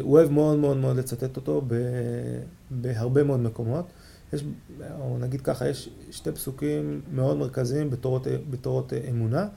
אוהב 0.00 0.30
מאוד 0.30 0.58
מאוד 0.58 0.76
מאוד 0.76 0.96
לצטט 0.96 1.36
אותו 1.36 1.62
בהרבה 2.70 3.22
מאוד 3.22 3.40
מקומות. 3.40 3.84
יש, 4.32 4.44
או 5.00 5.18
נגיד 5.18 5.40
ככה, 5.40 5.68
יש 5.68 5.88
שתי 6.10 6.32
פסוקים 6.32 7.00
מאוד 7.12 7.36
מרכזיים 7.36 7.90
בתורות, 7.90 8.26
בתורות 8.50 8.92
אמונה. 9.10 9.48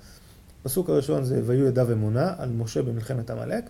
פסוק 0.64 0.90
הראשון 0.90 1.24
זה 1.24 1.42
ויהיו 1.46 1.66
ידיו 1.66 1.92
אמונה, 1.92 2.34
על 2.38 2.50
משה 2.50 2.82
במלחמת 2.82 3.30
עמלק. 3.30 3.70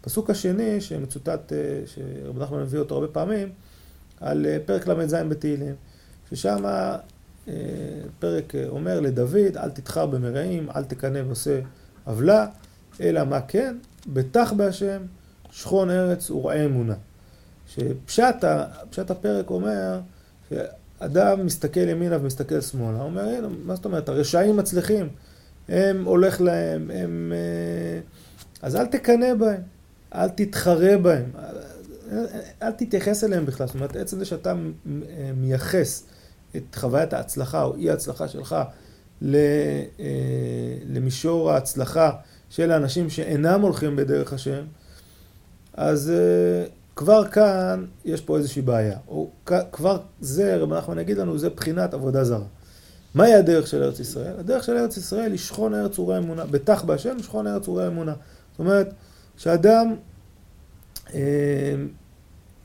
פסוק 0.00 0.30
השני, 0.30 0.80
שמצוטט, 0.80 1.52
שרבי 1.86 2.40
נחמן 2.40 2.62
מביא 2.62 2.78
אותו 2.78 2.94
הרבה 2.94 3.08
פעמים, 3.08 3.48
על 4.20 4.46
פרק 4.66 4.88
ל"ז 4.88 5.14
בתהילים, 5.14 5.74
ששם 6.30 6.66
אה, 6.66 7.54
פרק 8.18 8.52
אומר 8.68 9.00
לדוד, 9.00 9.56
אל 9.56 9.70
תתחר 9.70 10.06
במרעים, 10.06 10.70
אל 10.70 10.84
תקנא 10.84 11.22
ועושה 11.26 11.60
עוולה, 12.04 12.46
אלא 13.00 13.24
מה 13.24 13.40
כן? 13.40 13.76
בטח 14.06 14.52
בהשם, 14.52 15.02
שכון 15.50 15.90
ארץ 15.90 16.30
וראה 16.30 16.64
אמונה. 16.64 16.94
שפשט 17.66 19.10
הפרק 19.10 19.50
אומר, 19.50 20.00
שאדם 20.50 21.46
מסתכל 21.46 21.88
ימינה 21.88 22.16
ומסתכל 22.20 22.60
שמאלה, 22.60 22.98
הוא 22.98 23.04
אומר, 23.04 23.48
מה 23.64 23.76
זאת 23.76 23.84
אומרת, 23.84 24.08
הרשעים 24.08 24.56
מצליחים, 24.56 25.08
הם 25.68 26.04
הולך 26.04 26.40
להם, 26.40 26.90
הם... 26.94 27.32
אה, 27.34 28.00
אז 28.62 28.76
אל 28.76 28.86
תקנא 28.86 29.34
בהם, 29.34 29.60
אל 30.14 30.28
תתחרה 30.28 30.98
בהם, 30.98 31.30
אל 32.62 32.72
תתייחס 32.72 33.24
אליהם 33.24 33.46
בכלל. 33.46 33.66
זאת 33.66 33.74
אומרת, 33.74 33.96
עצם 33.96 34.18
זה 34.18 34.24
שאתה 34.24 34.54
מייחס 35.36 36.02
את 36.56 36.74
חוויית 36.74 37.12
ההצלחה 37.12 37.62
או 37.62 37.76
אי 37.76 37.90
ההצלחה 37.90 38.28
שלך 38.28 38.56
אה, 39.22 39.82
למישור 40.86 41.52
ההצלחה 41.52 42.10
של 42.50 42.70
האנשים 42.70 43.10
שאינם 43.10 43.60
הולכים 43.60 43.96
בדרך 43.96 44.32
השם, 44.32 44.64
אז 45.74 46.10
אה, 46.10 46.64
כבר 46.98 47.28
כאן 47.28 47.84
יש 48.04 48.20
פה 48.20 48.36
איזושהי 48.36 48.62
בעיה. 48.62 48.98
או 49.08 49.30
כבר 49.72 49.98
זה, 50.20 50.56
רבי 50.56 50.74
נחמן 50.74 50.98
יגיד 50.98 51.18
לנו, 51.18 51.38
זה 51.38 51.50
בחינת 51.50 51.94
עבודה 51.94 52.24
זרה. 52.24 52.44
מהי 53.14 53.34
הדרך 53.34 53.66
של 53.66 53.82
ארץ 53.82 54.00
ישראל? 54.00 54.32
הדרך 54.38 54.64
של 54.64 54.76
ארץ 54.76 54.96
ישראל 54.96 55.30
היא 55.30 55.38
שכון 55.38 55.74
ארץ 55.74 55.98
ורע 55.98 56.18
אמונה. 56.18 56.46
בטח 56.46 56.84
בהשם 56.84 57.22
שכון 57.22 57.46
ארץ 57.46 57.68
ורע 57.68 57.86
אמונה. 57.86 58.12
זאת 58.50 58.58
אומרת, 58.58 58.94
שאדם 59.36 59.94
אה, 61.14 61.74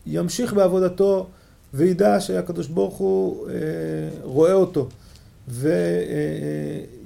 ימשיך 0.06 0.54
בעבודתו 0.54 1.28
וידע 1.74 2.20
שהקדוש 2.20 2.68
ברוך 2.68 2.98
הוא 2.98 3.50
אה, 3.50 3.54
רואה 4.24 4.54
אותו 4.54 4.88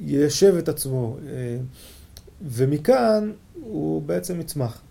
ויישב 0.02 0.54
אה, 0.54 0.60
את 0.60 0.70
עצמו. 0.70 1.18
אה, 1.28 1.58
ומכאן 2.42 3.32
הוא 3.54 4.02
בעצם 4.02 4.40
יצמח. 4.40 4.82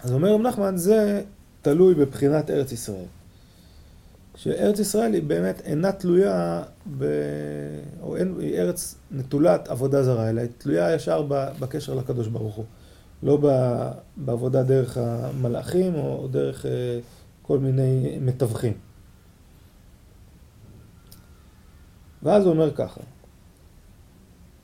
אז 0.00 0.12
אומר 0.12 0.34
רב 0.34 0.40
נחמן, 0.40 0.76
זה 0.76 1.22
תלוי 1.62 1.94
בבחינת 1.94 2.50
ארץ 2.50 2.72
ישראל. 2.72 3.04
שארץ 4.36 4.78
ישראל 4.78 5.14
היא 5.14 5.22
באמת 5.22 5.60
אינה 5.64 5.92
תלויה, 5.92 6.62
ב... 6.98 7.04
או 8.02 8.16
אין, 8.16 8.34
היא 8.40 8.58
ארץ 8.58 8.94
נטולת 9.10 9.68
עבודה 9.68 10.02
זרה, 10.02 10.30
אלא 10.30 10.40
היא 10.40 10.50
תלויה 10.58 10.94
ישר 10.94 11.26
בקשר 11.60 11.94
לקדוש 11.94 12.28
ברוך 12.28 12.54
הוא. 12.54 12.64
לא 13.22 13.38
בעבודה 14.16 14.62
דרך 14.62 14.98
המלאכים 14.98 15.94
או 15.94 16.28
דרך 16.30 16.66
אה, 16.66 16.98
כל 17.42 17.58
מיני 17.58 18.18
מתווכים. 18.20 18.72
ואז 22.22 22.44
הוא 22.44 22.52
אומר 22.52 22.74
ככה, 22.74 23.00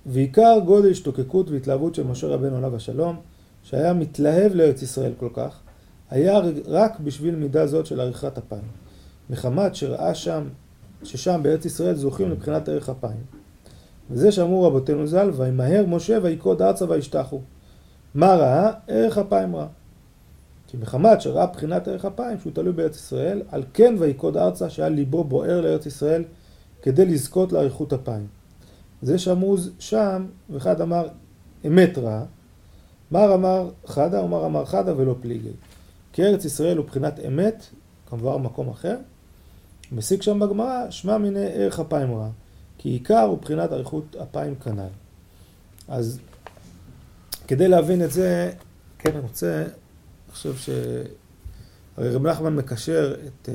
ועיקר 0.07 0.59
גודל 0.65 0.91
השתוקקות 0.91 1.51
והתלהבות 1.51 1.95
של 1.95 2.03
משה 2.03 2.27
רבנו 2.27 2.57
עליו 2.57 2.77
השלום, 2.77 3.21
שהיה 3.63 3.93
מתלהב 3.93 4.55
לארץ 4.55 4.83
ישראל 4.83 5.13
כל 5.19 5.29
כך, 5.35 5.61
היה 6.11 6.41
רק 6.67 7.01
בשביל 7.01 7.37
מידה 7.37 7.67
זאת 7.67 7.87
של 7.87 8.01
עריכת 8.01 8.39
אפיים. 8.39 8.63
מחמת 9.31 9.75
שראה 9.75 10.15
שם, 10.15 10.45
ששם 11.05 11.41
בארץ 11.43 11.65
ישראל 11.65 11.95
זוכים 11.95 12.31
לבחינת 12.31 12.69
ערך 12.69 12.89
אפיים. 12.89 13.21
וזה 14.11 14.33
שאמרו 14.33 14.63
רבותינו 14.63 15.07
ז"ל, 15.07 15.31
וימהר 15.37 15.87
משה 15.87 16.19
ויקוד 16.23 16.63
ארצה 16.63 16.85
וישתחו. 16.89 17.41
מה 18.15 18.35
ראה? 18.35 18.73
ערך 18.89 19.19
אפיים 19.19 19.57
ראה. 19.57 19.67
כי 20.67 20.77
מחמת 20.77 21.21
שראה 21.21 21.47
בחינת 21.47 21.89
ערך 21.89 22.05
אפיים 22.05 22.39
שהוא 22.41 22.53
תלוי 22.53 22.73
בארץ 22.73 22.97
ישראל, 22.97 23.43
על 23.51 23.63
כן 23.75 23.95
ויקוד 23.99 24.37
ארצה 24.37 24.71
שהיה 24.71 24.89
ליבו 24.89 25.25
בוער 25.25 25.61
לארץ 25.61 25.87
ישראל 25.87 26.25
כדי 26.83 27.07
לזכות 27.07 27.53
לאריכות 27.53 27.93
אפיים. 27.93 28.27
זה 29.03 29.19
שאמרו 29.19 29.57
שם, 29.79 30.27
ואחד 30.51 30.81
אמר 30.81 31.09
אמת 31.67 31.99
רעה, 31.99 32.25
מר 33.13 33.35
אמר 33.35 33.71
חדה 33.87 34.23
ומר 34.23 34.47
אמר 34.47 34.65
חדה 34.65 34.97
ולא 34.97 35.17
פליגי. 35.21 35.53
כי 36.13 36.23
ארץ 36.23 36.45
ישראל 36.45 36.77
הוא 36.77 36.87
בחינת 36.87 37.21
אמת, 37.27 37.67
כמובן 38.07 38.43
מקום 38.43 38.69
אחר. 38.69 38.97
מסיק 39.93 40.23
שם 40.23 40.39
בגמרא, 40.41 40.91
שמע 40.91 41.19
מיני 41.19 41.47
ערך 41.53 41.81
אפיים 41.81 42.15
רע. 42.15 42.29
כי 42.79 42.89
עיקר 42.89 43.21
הוא 43.21 43.39
בחינת 43.39 43.73
אריכות 43.73 44.17
אפיים 44.17 44.55
כנ"ל. 44.55 44.89
אז 45.89 46.19
כדי 47.49 47.69
להבין 47.69 48.05
את 48.05 48.11
זה, 48.11 48.53
כן, 48.99 49.11
אני 49.11 49.21
רוצה, 49.21 49.63
אני 49.63 50.33
חושב 50.33 50.57
ש... 50.57 50.71
הרי 51.97 52.11
רב 52.11 52.27
נחמן 52.27 52.55
מקשר 52.55 53.15
את, 53.15 53.49
אה, 53.49 53.55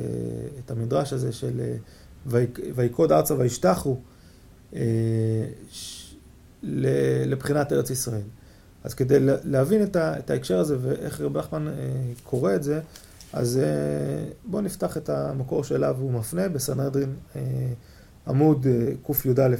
את 0.60 0.72
המדרש 0.72 1.14
הזה 1.14 1.32
של 1.32 1.60
אה, 1.60 1.76
ויקוד 2.76 3.12
ארצה 3.12 3.36
וישתחו 3.38 3.98
אה, 4.76 4.82
לבחינת 7.26 7.72
ארץ 7.72 7.90
ישראל. 7.90 8.22
אז 8.88 8.94
כדי 8.94 9.18
להבין 9.44 9.88
את 9.96 10.30
ההקשר 10.30 10.60
הזה 10.60 10.78
ואיך 10.82 11.22
רב 11.22 11.38
נחמן 11.38 11.68
קורא 12.24 12.56
את 12.56 12.64
זה, 12.64 12.80
אז 13.34 13.60
בואו 14.46 14.62
נפתח 14.62 14.98
את 14.98 15.10
המקור 15.10 15.64
שאליו 15.64 15.96
הוא 16.00 16.12
מפנה 16.12 16.50
בסנהדרין 16.50 17.14
עמוד 18.28 18.68
קי"א, 19.06 19.56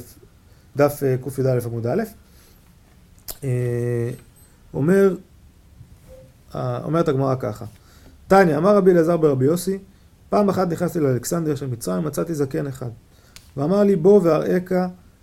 דף 0.76 1.02
קי"א 1.24 1.58
עמוד 1.64 1.86
א', 1.86 2.02
אומר, 4.74 5.16
אומרת 6.54 7.08
הגמרא 7.08 7.34
ככה, 7.40 7.64
תניא, 8.28 8.56
אמר 8.56 8.76
רבי 8.76 8.90
אלעזר 8.90 9.16
ברבי 9.16 9.44
יוסי, 9.44 9.78
פעם 10.28 10.48
אחת 10.48 10.68
נכנסתי 10.68 11.00
לאלכסנדריה 11.00 11.56
של 11.56 11.66
מצרים, 11.66 12.04
מצאתי 12.04 12.34
זקן 12.34 12.66
אחד. 12.66 12.90
ואמר 13.56 13.82
לי, 13.82 13.96
בוא 13.96 14.20
ואראך 14.24 14.72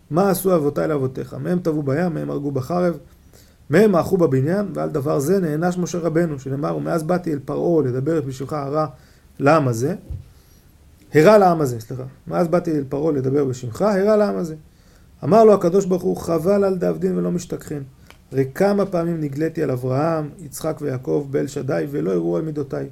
מה 0.10 0.30
עשו 0.30 0.56
אבותיי 0.56 0.88
לאבותיך. 0.88 1.34
מהם 1.34 1.60
טבעו 1.60 1.84
בים, 1.84 2.14
מהם 2.14 2.30
הרגו 2.30 2.52
בחרב, 2.52 2.98
מהם 3.70 3.92
מאכו 3.92 4.18
בבניין, 4.18 4.66
ועל 4.74 4.90
דבר 4.90 5.20
זה 5.20 5.40
נענש 5.40 5.78
משה 5.78 5.98
רבנו, 5.98 6.40
שנאמר, 6.40 6.78
ומאז 6.78 7.04
באתי 7.04 7.34
אל 7.34 7.40
פרעה 7.46 7.84
לדבר 7.84 8.18
את 8.18 8.26
בשבילך 8.26 8.54
הרע 8.54 8.86
לעם 9.40 9.68
הזה. 9.68 9.96
הרע 11.14 11.38
לעם 11.38 11.62
הזה, 11.62 11.80
סליחה. 11.80 12.04
מאז 12.28 12.48
באתי 12.48 12.72
אל 12.72 12.84
פרעה 12.90 13.12
לדבר 13.12 13.46
בשמך, 13.46 13.82
הרע 13.82 14.16
לעם 14.16 14.38
הזה. 14.38 14.56
אמר 15.24 15.44
לו 15.44 15.54
הקדוש 15.54 15.86
ברוך 15.86 16.04
הוא, 16.04 16.18
חבל 16.18 16.64
על 16.64 16.78
דאבדין 16.78 17.18
ולא 17.18 17.32
משתכחין. 17.32 17.84
הרי 18.32 18.46
כמה 18.56 18.86
פעמים 18.86 19.22
נגליתי 19.22 19.64
על 19.64 19.72
אברהם, 19.72 20.30
יצחק 20.40 20.78
ויעקב 20.82 21.28
באל 21.32 21.48
שדי, 21.48 21.86
ולא 21.92 22.12
הראו 22.12 22.38
על 22.38 22.44
מידותיי, 22.44 22.90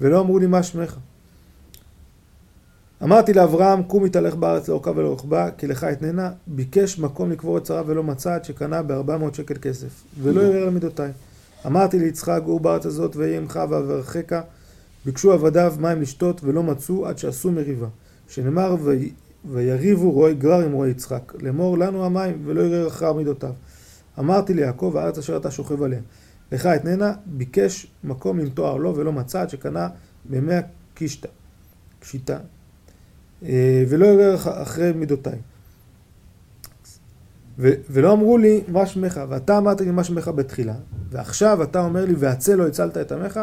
ולא 0.00 0.20
אמרו 0.20 0.38
לי 0.38 0.46
מה 0.46 0.62
שמך. 0.62 0.96
אמרתי 3.02 3.32
לאברהם, 3.32 3.82
קום 3.82 4.04
התהלך 4.04 4.34
בארץ 4.34 4.68
לאורכה 4.68 4.90
ולרוחבה, 4.90 5.50
כי 5.58 5.66
לך 5.66 5.84
אתננה, 5.84 6.30
ביקש 6.46 6.98
מקום 6.98 7.30
לקבור 7.30 7.58
את 7.58 7.66
שרה 7.66 7.82
ולא 7.86 8.02
מצא 8.02 8.34
עד 8.34 8.44
שקנה 8.44 8.82
בארבע 8.82 9.16
מאות 9.16 9.34
שקל 9.34 9.54
כסף, 9.62 10.04
ולא 10.22 10.40
יראה 10.40 10.62
על 10.62 10.70
מידותיי. 10.70 11.10
אמרתי 11.66 11.98
ליצחק, 11.98 12.40
גור 12.44 12.60
בארץ 12.60 12.86
הזאת 12.86 13.16
ואהיה 13.16 13.38
עמך 13.38 13.60
ואברכך, 13.70 14.40
ביקשו 15.04 15.32
עבדיו 15.32 15.74
מים 15.80 16.00
לשתות 16.00 16.40
ולא 16.44 16.62
מצאו 16.62 17.06
עד 17.06 17.18
שעשו 17.18 17.52
מריבה. 17.52 17.86
שנאמר, 18.28 18.76
ויריבו 19.44 20.10
רועי 20.10 20.34
גרר 20.34 20.60
עם 20.60 20.72
רועי 20.72 20.90
יצחק, 20.90 21.32
לאמור 21.40 21.78
לנו 21.78 22.04
המים 22.04 22.42
ולא 22.44 22.60
יראה 22.60 22.88
אחר 22.88 23.12
מידותיו. 23.12 23.52
אמרתי 24.18 24.54
ליעקב, 24.54 24.94
הארץ 24.96 25.18
אשר 25.18 25.36
אתה 25.36 25.50
שוכב 25.50 25.82
עליה. 25.82 26.00
לך 26.52 26.66
אתננה, 26.66 27.12
ביקש 27.26 27.86
מקום 28.04 28.38
לנטוע 28.38 28.78
לו 28.78 28.96
ולא 28.96 29.12
מצא 29.12 29.40
עד 29.40 29.50
שקנה 29.50 29.88
בימי 30.24 30.54
הקישתא, 30.54 31.28
קשיטה. 32.00 32.38
אה, 33.42 33.84
ולא 33.88 34.06
יראה 34.06 34.62
אחרי 34.62 34.92
מידותיי. 34.92 35.38
ו- 37.58 37.74
ולא 37.90 38.12
אמרו 38.12 38.38
לי 38.38 38.62
מה 38.68 38.86
שמך, 38.86 39.20
ואתה 39.28 39.58
אמרת 39.58 39.80
לי 39.80 39.90
מה 39.90 40.04
שמך 40.04 40.28
בתחילה, 40.28 40.74
ועכשיו 41.10 41.62
אתה 41.62 41.80
אומר 41.80 42.04
לי 42.04 42.14
והצל 42.18 42.54
לא 42.54 42.66
הצלת 42.66 42.96
את 42.96 43.12
עמך, 43.12 43.40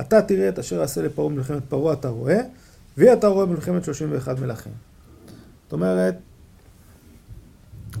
אתה 0.00 0.22
תראה 0.22 0.48
את 0.48 0.58
אשר 0.58 0.82
עשה 0.82 1.02
לפרעה 1.02 1.28
במלחמת 1.28 1.62
פרעה 1.68 1.92
אתה 1.92 2.08
רואה, 2.08 2.40
ואתה 2.98 3.26
רואה 3.26 3.46
במלחמת 3.46 3.84
31 3.84 4.38
מלכים. 4.38 4.72
זאת 5.64 5.72
אומרת, 5.72 6.14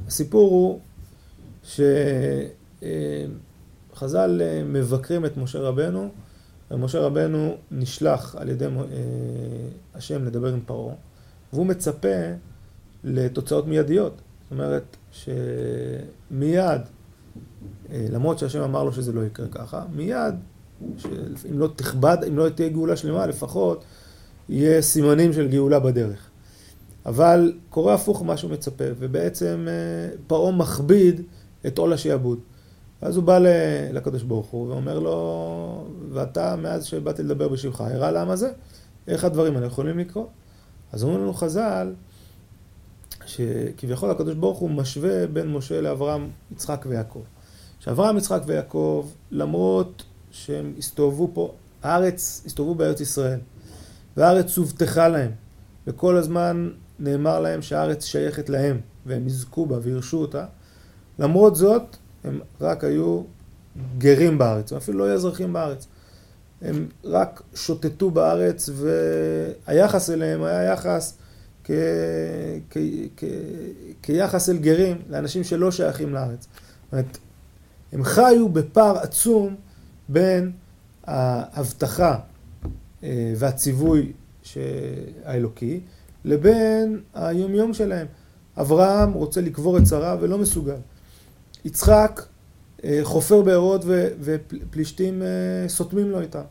הסיפור 0.06 0.50
הוא 0.50 0.80
שחז"ל 3.92 4.42
אה, 4.42 4.62
מבקרים 4.64 5.26
את 5.26 5.36
משה 5.36 5.58
רבנו, 5.58 6.08
ומשה 6.70 7.00
רבנו 7.00 7.56
נשלח 7.70 8.36
על 8.38 8.48
ידי 8.48 8.64
אה, 8.64 8.70
השם 9.94 10.24
לדבר 10.24 10.52
עם 10.52 10.60
פרעה. 10.66 10.94
והוא 11.52 11.66
מצפה 11.66 12.08
לתוצאות 13.04 13.66
מיידיות. 13.66 14.20
זאת 14.42 14.52
אומרת 14.52 14.96
שמיד, 15.10 16.80
אה, 17.90 18.06
למרות 18.10 18.38
שהשם 18.38 18.60
אמר 18.60 18.84
לו 18.84 18.92
שזה 18.92 19.12
לא 19.12 19.24
יקרה 19.24 19.46
ככה, 19.48 19.84
מיד, 19.92 20.34
אם 21.50 21.58
לא 21.58 21.68
תכבד, 21.76 22.16
אם 22.28 22.36
לא 22.38 22.48
תהיה 22.48 22.68
גאולה 22.68 22.96
שלמה, 22.96 23.26
לפחות 23.26 23.84
יהיה 24.48 24.82
סימנים 24.82 25.32
של 25.32 25.48
גאולה 25.48 25.80
בדרך. 25.80 26.30
אבל 27.06 27.52
קורה 27.70 27.94
הפוך 27.94 28.22
ממה 28.22 28.36
שהוא 28.36 28.50
מצפה, 28.50 28.84
ובעצם 28.98 29.66
אה, 29.68 30.16
פרעה 30.26 30.52
מכביד 30.52 31.20
את 31.66 31.78
עול 31.78 31.92
השעבוד. 31.92 32.38
אז 33.00 33.16
הוא 33.16 33.24
בא 33.24 33.38
לקדוש 33.92 34.22
ברוך 34.22 34.46
הוא 34.46 34.68
ואומר 34.68 34.98
לו, 34.98 35.86
ואתה, 36.12 36.56
מאז 36.56 36.84
שבאתי 36.84 37.22
לדבר 37.22 37.48
בשבילך, 37.48 37.80
הראה 37.80 38.10
לעם 38.10 38.30
הזה, 38.30 38.50
איך 39.08 39.24
הדברים 39.24 39.54
האלה 39.56 39.66
יכולים 39.66 39.98
לקרות? 39.98 40.28
אז 40.96 41.04
אומרים 41.04 41.20
לנו 41.22 41.32
חז"ל, 41.34 41.92
שכביכול 43.26 44.10
הקדוש 44.10 44.34
ברוך 44.34 44.58
הוא 44.58 44.70
משווה 44.70 45.26
בין 45.26 45.52
משה 45.52 45.80
לאברהם, 45.80 46.30
יצחק 46.52 46.84
ויעקב. 46.88 47.22
שאברהם, 47.80 48.16
יצחק 48.16 48.40
ויעקב, 48.46 49.08
למרות 49.30 50.02
שהם 50.30 50.74
הסתובבו 50.78 51.30
פה, 51.34 51.54
הארץ, 51.82 52.42
הסתובבו 52.46 52.74
בארץ 52.74 53.00
ישראל, 53.00 53.38
והארץ 54.16 54.58
הובטחה 54.58 55.08
להם, 55.08 55.30
וכל 55.86 56.16
הזמן 56.16 56.70
נאמר 56.98 57.40
להם 57.40 57.62
שהארץ 57.62 58.04
שייכת 58.04 58.48
להם, 58.48 58.80
והם 59.06 59.26
יזכו 59.26 59.66
בה 59.66 59.78
וירשו 59.82 60.16
אותה, 60.16 60.46
למרות 61.18 61.56
זאת, 61.56 61.96
הם 62.24 62.40
רק 62.60 62.84
היו 62.84 63.22
גרים 63.98 64.38
בארץ, 64.38 64.72
הם 64.72 64.78
אפילו 64.78 64.98
לא 64.98 65.04
היו 65.04 65.14
אזרחים 65.14 65.52
בארץ. 65.52 65.86
הם 66.66 66.88
רק 67.04 67.42
שוטטו 67.54 68.10
בארץ 68.10 68.70
והיחס 69.66 70.10
אליהם 70.10 70.42
היה 70.42 70.72
יחס 70.72 71.18
כ... 71.64 71.70
כ... 72.70 72.78
כ... 73.16 73.24
כיחס 74.02 74.48
אל 74.48 74.56
גרים, 74.56 75.02
לאנשים 75.08 75.44
שלא 75.44 75.70
שייכים 75.70 76.14
לארץ. 76.14 76.40
זאת 76.40 76.92
אומרת, 76.92 77.18
הם 77.92 78.04
חיו 78.04 78.48
בפער 78.48 78.98
עצום 78.98 79.54
בין 80.08 80.52
ההבטחה 81.04 82.18
אה, 83.04 83.32
והציווי 83.36 84.12
האלוקי 85.24 85.80
לבין 86.24 87.00
היומיום 87.14 87.74
שלהם. 87.74 88.06
אברהם 88.60 89.12
רוצה 89.12 89.40
לקבור 89.40 89.78
את 89.78 89.86
שרה 89.86 90.16
ולא 90.20 90.38
מסוגל. 90.38 90.78
יצחק 91.64 92.22
אה, 92.84 93.00
חופר 93.02 93.42
בארות 93.42 93.84
ופלישתים 94.20 95.22
אה, 95.22 95.68
סותמים 95.68 96.10
לו 96.10 96.20
איתם. 96.20 96.42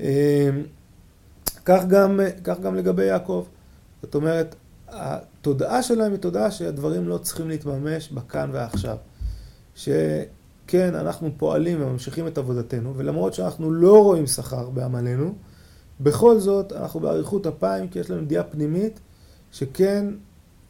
אה, 0.00 0.50
כך 1.64 1.84
גם, 1.88 2.20
כך 2.44 2.60
גם 2.60 2.74
לגבי 2.74 3.04
יעקב. 3.04 3.46
זאת 4.02 4.14
אומרת, 4.14 4.54
התודעה 4.88 5.82
שלהם 5.82 6.12
היא 6.12 6.20
תודעה 6.20 6.50
שהדברים 6.50 7.08
לא 7.08 7.18
צריכים 7.18 7.48
להתממש 7.48 8.10
בכאן 8.10 8.50
ועכשיו. 8.52 8.96
שכן, 9.74 10.94
אנחנו 10.94 11.30
פועלים 11.36 11.82
וממשיכים 11.82 12.26
את 12.26 12.38
עבודתנו, 12.38 12.92
ולמרות 12.96 13.34
שאנחנו 13.34 13.72
לא 13.72 14.02
רואים 14.02 14.26
שכר 14.26 14.70
בעמלנו, 14.70 15.34
בכל 16.00 16.38
זאת 16.38 16.72
אנחנו 16.72 17.00
באריכות 17.00 17.46
אפיים, 17.46 17.88
כי 17.88 17.98
יש 17.98 18.10
לנו 18.10 18.22
ידיעה 18.22 18.44
פנימית 18.44 19.00
שכן 19.52 20.06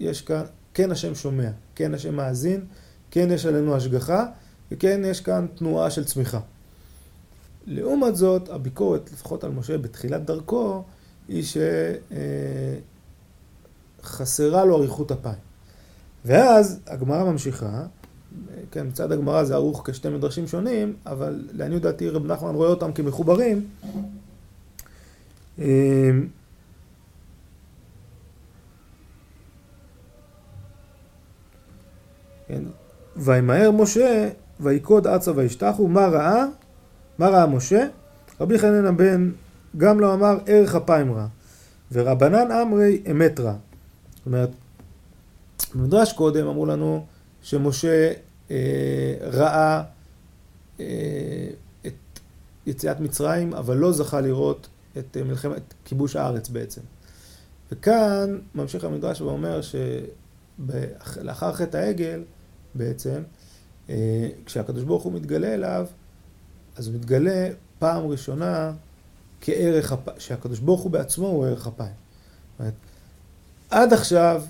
יש 0.00 0.22
כאן, 0.22 0.42
כן 0.74 0.90
השם 0.90 1.14
שומע, 1.14 1.50
כן 1.74 1.94
השם 1.94 2.14
מאזין, 2.14 2.64
כן 3.10 3.28
יש 3.30 3.46
עלינו 3.46 3.76
השגחה, 3.76 4.26
וכן 4.72 5.00
יש 5.04 5.20
כאן 5.20 5.46
תנועה 5.54 5.90
של 5.90 6.04
צמיחה. 6.04 6.40
לעומת 7.66 8.16
זאת, 8.16 8.48
הביקורת, 8.48 9.12
לפחות 9.12 9.44
על 9.44 9.50
משה 9.50 9.78
בתחילת 9.78 10.24
דרכו, 10.24 10.82
היא 11.28 11.44
שחסרה 14.02 14.64
לו 14.64 14.76
אריכות 14.76 15.12
אפיים. 15.12 15.38
ואז 16.24 16.80
הגמרא 16.86 17.24
ממשיכה, 17.24 17.82
כן, 18.70 18.86
מצד 18.86 19.12
הגמרא 19.12 19.44
זה 19.44 19.54
ערוך 19.54 19.90
כשתי 19.90 20.08
מדרשים 20.08 20.46
שונים, 20.46 20.96
אבל 21.06 21.48
לעניות 21.52 21.82
דעתי 21.82 22.08
רב 22.08 22.26
נחמן 22.26 22.54
רואה 22.54 22.68
אותם 22.68 22.92
כמחוברים. 22.92 23.68
כן, 32.48 32.62
וימהר 33.16 33.70
משה, 33.70 34.30
ויקוד 34.60 35.06
אצה 35.06 35.32
וישתחו, 35.36 35.88
מה 35.88 36.06
ראה? 36.06 36.44
מה 37.18 37.28
ראה 37.28 37.46
משה? 37.46 37.86
רבי 38.40 38.58
חנן 38.58 38.86
הבן 38.86 39.30
גם 39.76 40.00
לא 40.00 40.14
אמר 40.14 40.38
ערך 40.46 40.74
אפיים 40.74 41.12
רע, 41.12 41.26
ורבנן 41.92 42.50
אמרי 42.50 43.02
אמת 43.10 43.40
רע. 43.40 43.54
זאת 44.16 44.26
אומרת, 44.26 44.50
במדרש 45.74 46.12
קודם 46.12 46.46
אמרו 46.46 46.66
לנו 46.66 47.06
שמשה 47.42 48.12
אה, 48.50 49.14
ראה 49.20 49.82
אה, 50.80 50.86
את 51.86 52.20
יציאת 52.66 53.00
מצרים, 53.00 53.54
אבל 53.54 53.76
לא 53.76 53.92
זכה 53.92 54.20
לראות 54.20 54.68
את 54.98 55.16
אה, 55.16 55.24
מלחמת 55.24 55.74
כיבוש 55.84 56.16
הארץ 56.16 56.48
בעצם. 56.48 56.80
וכאן 57.72 58.38
ממשיך 58.54 58.84
המדרש 58.84 59.20
ואומר 59.20 59.60
שלאחר 59.62 61.52
חטא 61.52 61.76
העגל, 61.76 62.22
בעצם, 62.74 63.22
אה, 63.88 64.28
כשהקדוש 64.46 64.84
ברוך 64.84 65.02
הוא 65.02 65.12
מתגלה 65.12 65.54
אליו, 65.54 65.86
אז 66.76 66.86
הוא 66.86 66.94
מתגלה 66.94 67.48
פעם 67.78 68.06
ראשונה 68.06 68.72
כערך 69.40 69.92
אפיים, 69.92 70.20
שהקדוש 70.20 70.58
ברוך 70.58 70.80
הוא 70.80 70.90
בעצמו 70.90 71.26
הוא 71.26 71.46
ערך 71.46 71.66
אפיים. 71.66 71.94
עד 73.70 73.92
עכשיו, 73.92 74.42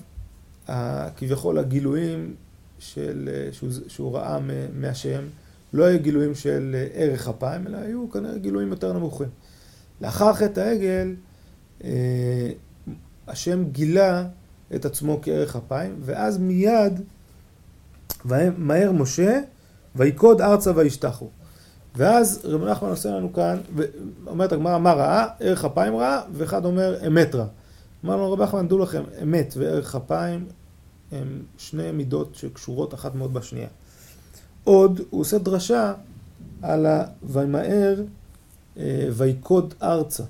כביכול 1.17 1.59
הגילויים 1.59 2.35
של, 2.79 3.29
שהוא, 3.53 3.71
שהוא 3.89 4.17
ראה 4.17 4.39
מהשם, 4.75 5.25
לא 5.73 5.85
היו 5.85 6.01
גילויים 6.03 6.35
של 6.35 6.77
ערך 6.93 7.29
אפיים, 7.29 7.67
אלא 7.67 7.77
היו 7.77 8.11
כנראה 8.11 8.39
גילויים 8.39 8.69
יותר 8.69 8.93
נמוכים. 8.93 9.29
לאחר 10.01 10.33
חטא 10.33 10.61
העגל, 10.61 11.15
אה, 11.85 12.51
השם 13.29 13.65
גילה 13.65 14.27
את 14.75 14.85
עצמו 14.85 15.19
כערך 15.23 15.57
אפיים, 15.57 15.97
ואז 16.01 16.39
מיד, 16.39 17.01
מהר 18.57 18.93
משה, 18.93 19.41
ויקוד 19.97 20.41
ארצה 20.41 20.73
וישתחו. 20.77 21.29
ואז 21.97 22.41
רב 22.45 22.65
נחמן 22.65 22.89
עושה 22.89 23.11
לנו 23.11 23.33
כאן, 23.33 23.59
אומרת 24.27 24.53
הגמרא, 24.53 24.79
מה 24.79 24.93
ראה? 24.93 25.27
ערך 25.41 25.65
אפיים 25.65 25.97
ראה, 25.97 26.21
ואחד 26.33 26.65
אומר 26.65 27.07
אמת 27.07 27.35
רע. 27.35 27.47
אמר 28.05 28.17
לנו 28.17 28.33
רב 28.33 28.43
נחמן, 28.43 28.69
דעו 28.69 28.79
לכם, 28.79 29.03
אמת 29.23 29.55
וערך 29.57 29.95
אפיים 29.95 30.47
הם 31.13 31.43
שני 31.59 31.93
מידות 31.93 32.35
שקשורות 32.35 32.95
אחת 32.95 33.15
מאוד 33.15 33.35
בשנייה. 33.35 33.69
עוד, 34.65 35.01
הוא 35.11 35.21
עושה 35.21 35.39
דרשה 35.39 35.95
על 36.63 36.87
ה... 36.87 37.05
וימהר 37.23 38.03
אה, 38.77 39.09
ויקוד 39.13 39.75
ארצה. 39.83 40.25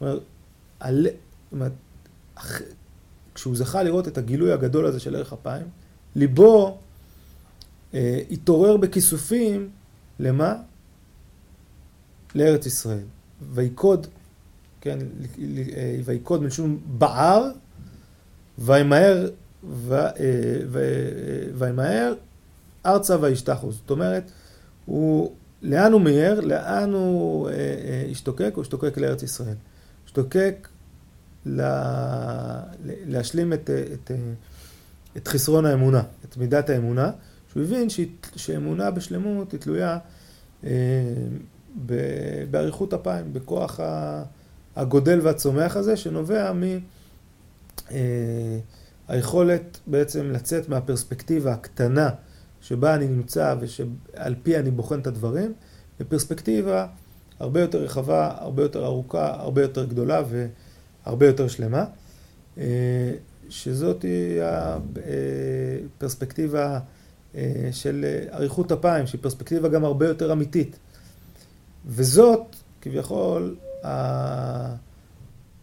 זאת 0.00 0.22
אומרת, 1.52 1.72
כשהוא 3.34 3.56
זכה 3.56 3.82
לראות 3.82 4.08
את 4.08 4.18
הגילוי 4.18 4.52
הגדול 4.52 4.86
הזה 4.86 5.00
של 5.00 5.16
ערך 5.16 5.32
אפיים, 5.32 5.66
ליבו 6.16 6.78
אה, 7.94 8.20
התעורר 8.30 8.76
בכיסופים, 8.76 9.70
למה? 10.18 10.54
לארץ 12.38 12.66
ישראל. 12.66 13.04
ויקוד, 13.52 14.06
כן, 14.80 14.98
אה, 15.76 15.96
ויקוד 16.04 16.42
מלשון 16.42 16.78
בער, 16.86 17.50
וימהר, 18.58 19.30
אה, 19.92 20.10
וימהר 21.54 22.14
ארצה 22.86 23.16
וישתחו. 23.20 23.72
זאת 23.72 23.90
אומרת, 23.90 24.30
הוא, 24.86 25.32
לאן 25.62 25.92
הוא 25.92 26.00
מיהר? 26.00 26.40
לאן 26.40 26.92
הוא 26.92 27.48
השתוקק? 28.10 28.52
הוא 28.54 28.62
השתוקק 28.62 28.98
לארץ 28.98 29.22
ישראל. 29.22 29.56
השתוקק 30.06 30.68
לה, 31.46 32.62
להשלים 32.84 33.52
את, 33.52 33.70
את, 33.92 34.10
את 35.16 35.28
חסרון 35.28 35.66
האמונה, 35.66 36.02
את 36.24 36.36
מידת 36.36 36.70
האמונה, 36.70 37.10
שהוא 37.50 37.62
הבין 37.62 37.88
שאמונה 38.36 38.90
בשלמות 38.90 39.52
היא 39.52 39.60
תלויה 39.60 39.98
אה, 40.64 40.70
באריכות 42.50 42.94
אפיים, 42.94 43.32
בכוח 43.32 43.80
הגודל 44.76 45.20
והצומח 45.22 45.76
הזה, 45.76 45.96
שנובע 45.96 46.52
מהיכולת 49.08 49.62
אה, 49.62 49.80
בעצם 49.86 50.30
לצאת 50.30 50.68
מהפרספקטיבה 50.68 51.52
הקטנה 51.52 52.10
שבה 52.60 52.94
אני 52.94 53.06
נמצא 53.06 53.54
ושעל 53.60 54.34
פי 54.42 54.58
אני 54.58 54.70
בוחן 54.70 55.00
את 55.00 55.06
הדברים, 55.06 55.52
לפרספקטיבה 56.00 56.86
הרבה 57.38 57.60
יותר 57.60 57.82
רחבה, 57.82 58.30
הרבה 58.38 58.62
יותר 58.62 58.84
ארוכה, 58.84 59.34
הרבה 59.40 59.62
יותר 59.62 59.84
גדולה 59.84 60.22
והרבה 61.04 61.26
יותר 61.26 61.48
שלמה, 61.48 61.84
אה, 62.58 62.64
שזאת 63.48 64.02
היא 64.02 64.42
הפרספקטיבה 65.96 66.78
של 67.70 68.04
אריכות 68.32 68.72
אפיים, 68.72 69.06
שהיא 69.06 69.20
פרספקטיבה 69.22 69.68
גם 69.68 69.84
הרבה 69.84 70.08
יותר 70.08 70.32
אמיתית. 70.32 70.78
וזאת 71.86 72.56
כביכול 72.80 73.56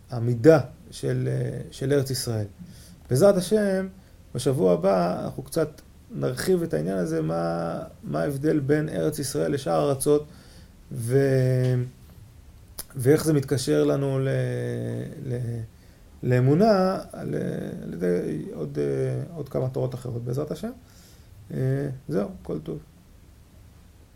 המידה 0.09 0.59
של, 0.91 1.29
של 1.71 1.93
ארץ 1.93 2.09
ישראל. 2.09 2.45
בעזרת 3.09 3.37
השם, 3.37 3.87
בשבוע 4.35 4.73
הבא 4.73 5.23
אנחנו 5.23 5.43
קצת 5.43 5.81
נרחיב 6.11 6.63
את 6.63 6.73
העניין 6.73 6.97
הזה, 6.97 7.21
מה, 7.21 7.79
מה 8.03 8.21
ההבדל 8.21 8.59
בין 8.59 8.89
ארץ 8.89 9.19
ישראל 9.19 9.51
לשאר 9.51 9.73
הארצות, 9.73 10.25
ו, 10.91 11.19
ואיך 12.95 13.25
זה 13.25 13.33
מתקשר 13.33 13.83
לנו 13.83 14.19
ל, 14.19 14.27
ל, 15.25 15.37
לאמונה 16.23 16.99
על, 17.11 17.35
על 17.83 17.93
ידי 17.93 18.45
עוד, 18.53 18.77
עוד 19.35 19.49
כמה 19.49 19.69
תורות 19.69 19.95
אחרות 19.95 20.23
בעזרת 20.23 20.51
השם. 20.51 20.71
זהו, 22.07 22.29
כל 22.43 22.59
טוב. 22.59 22.79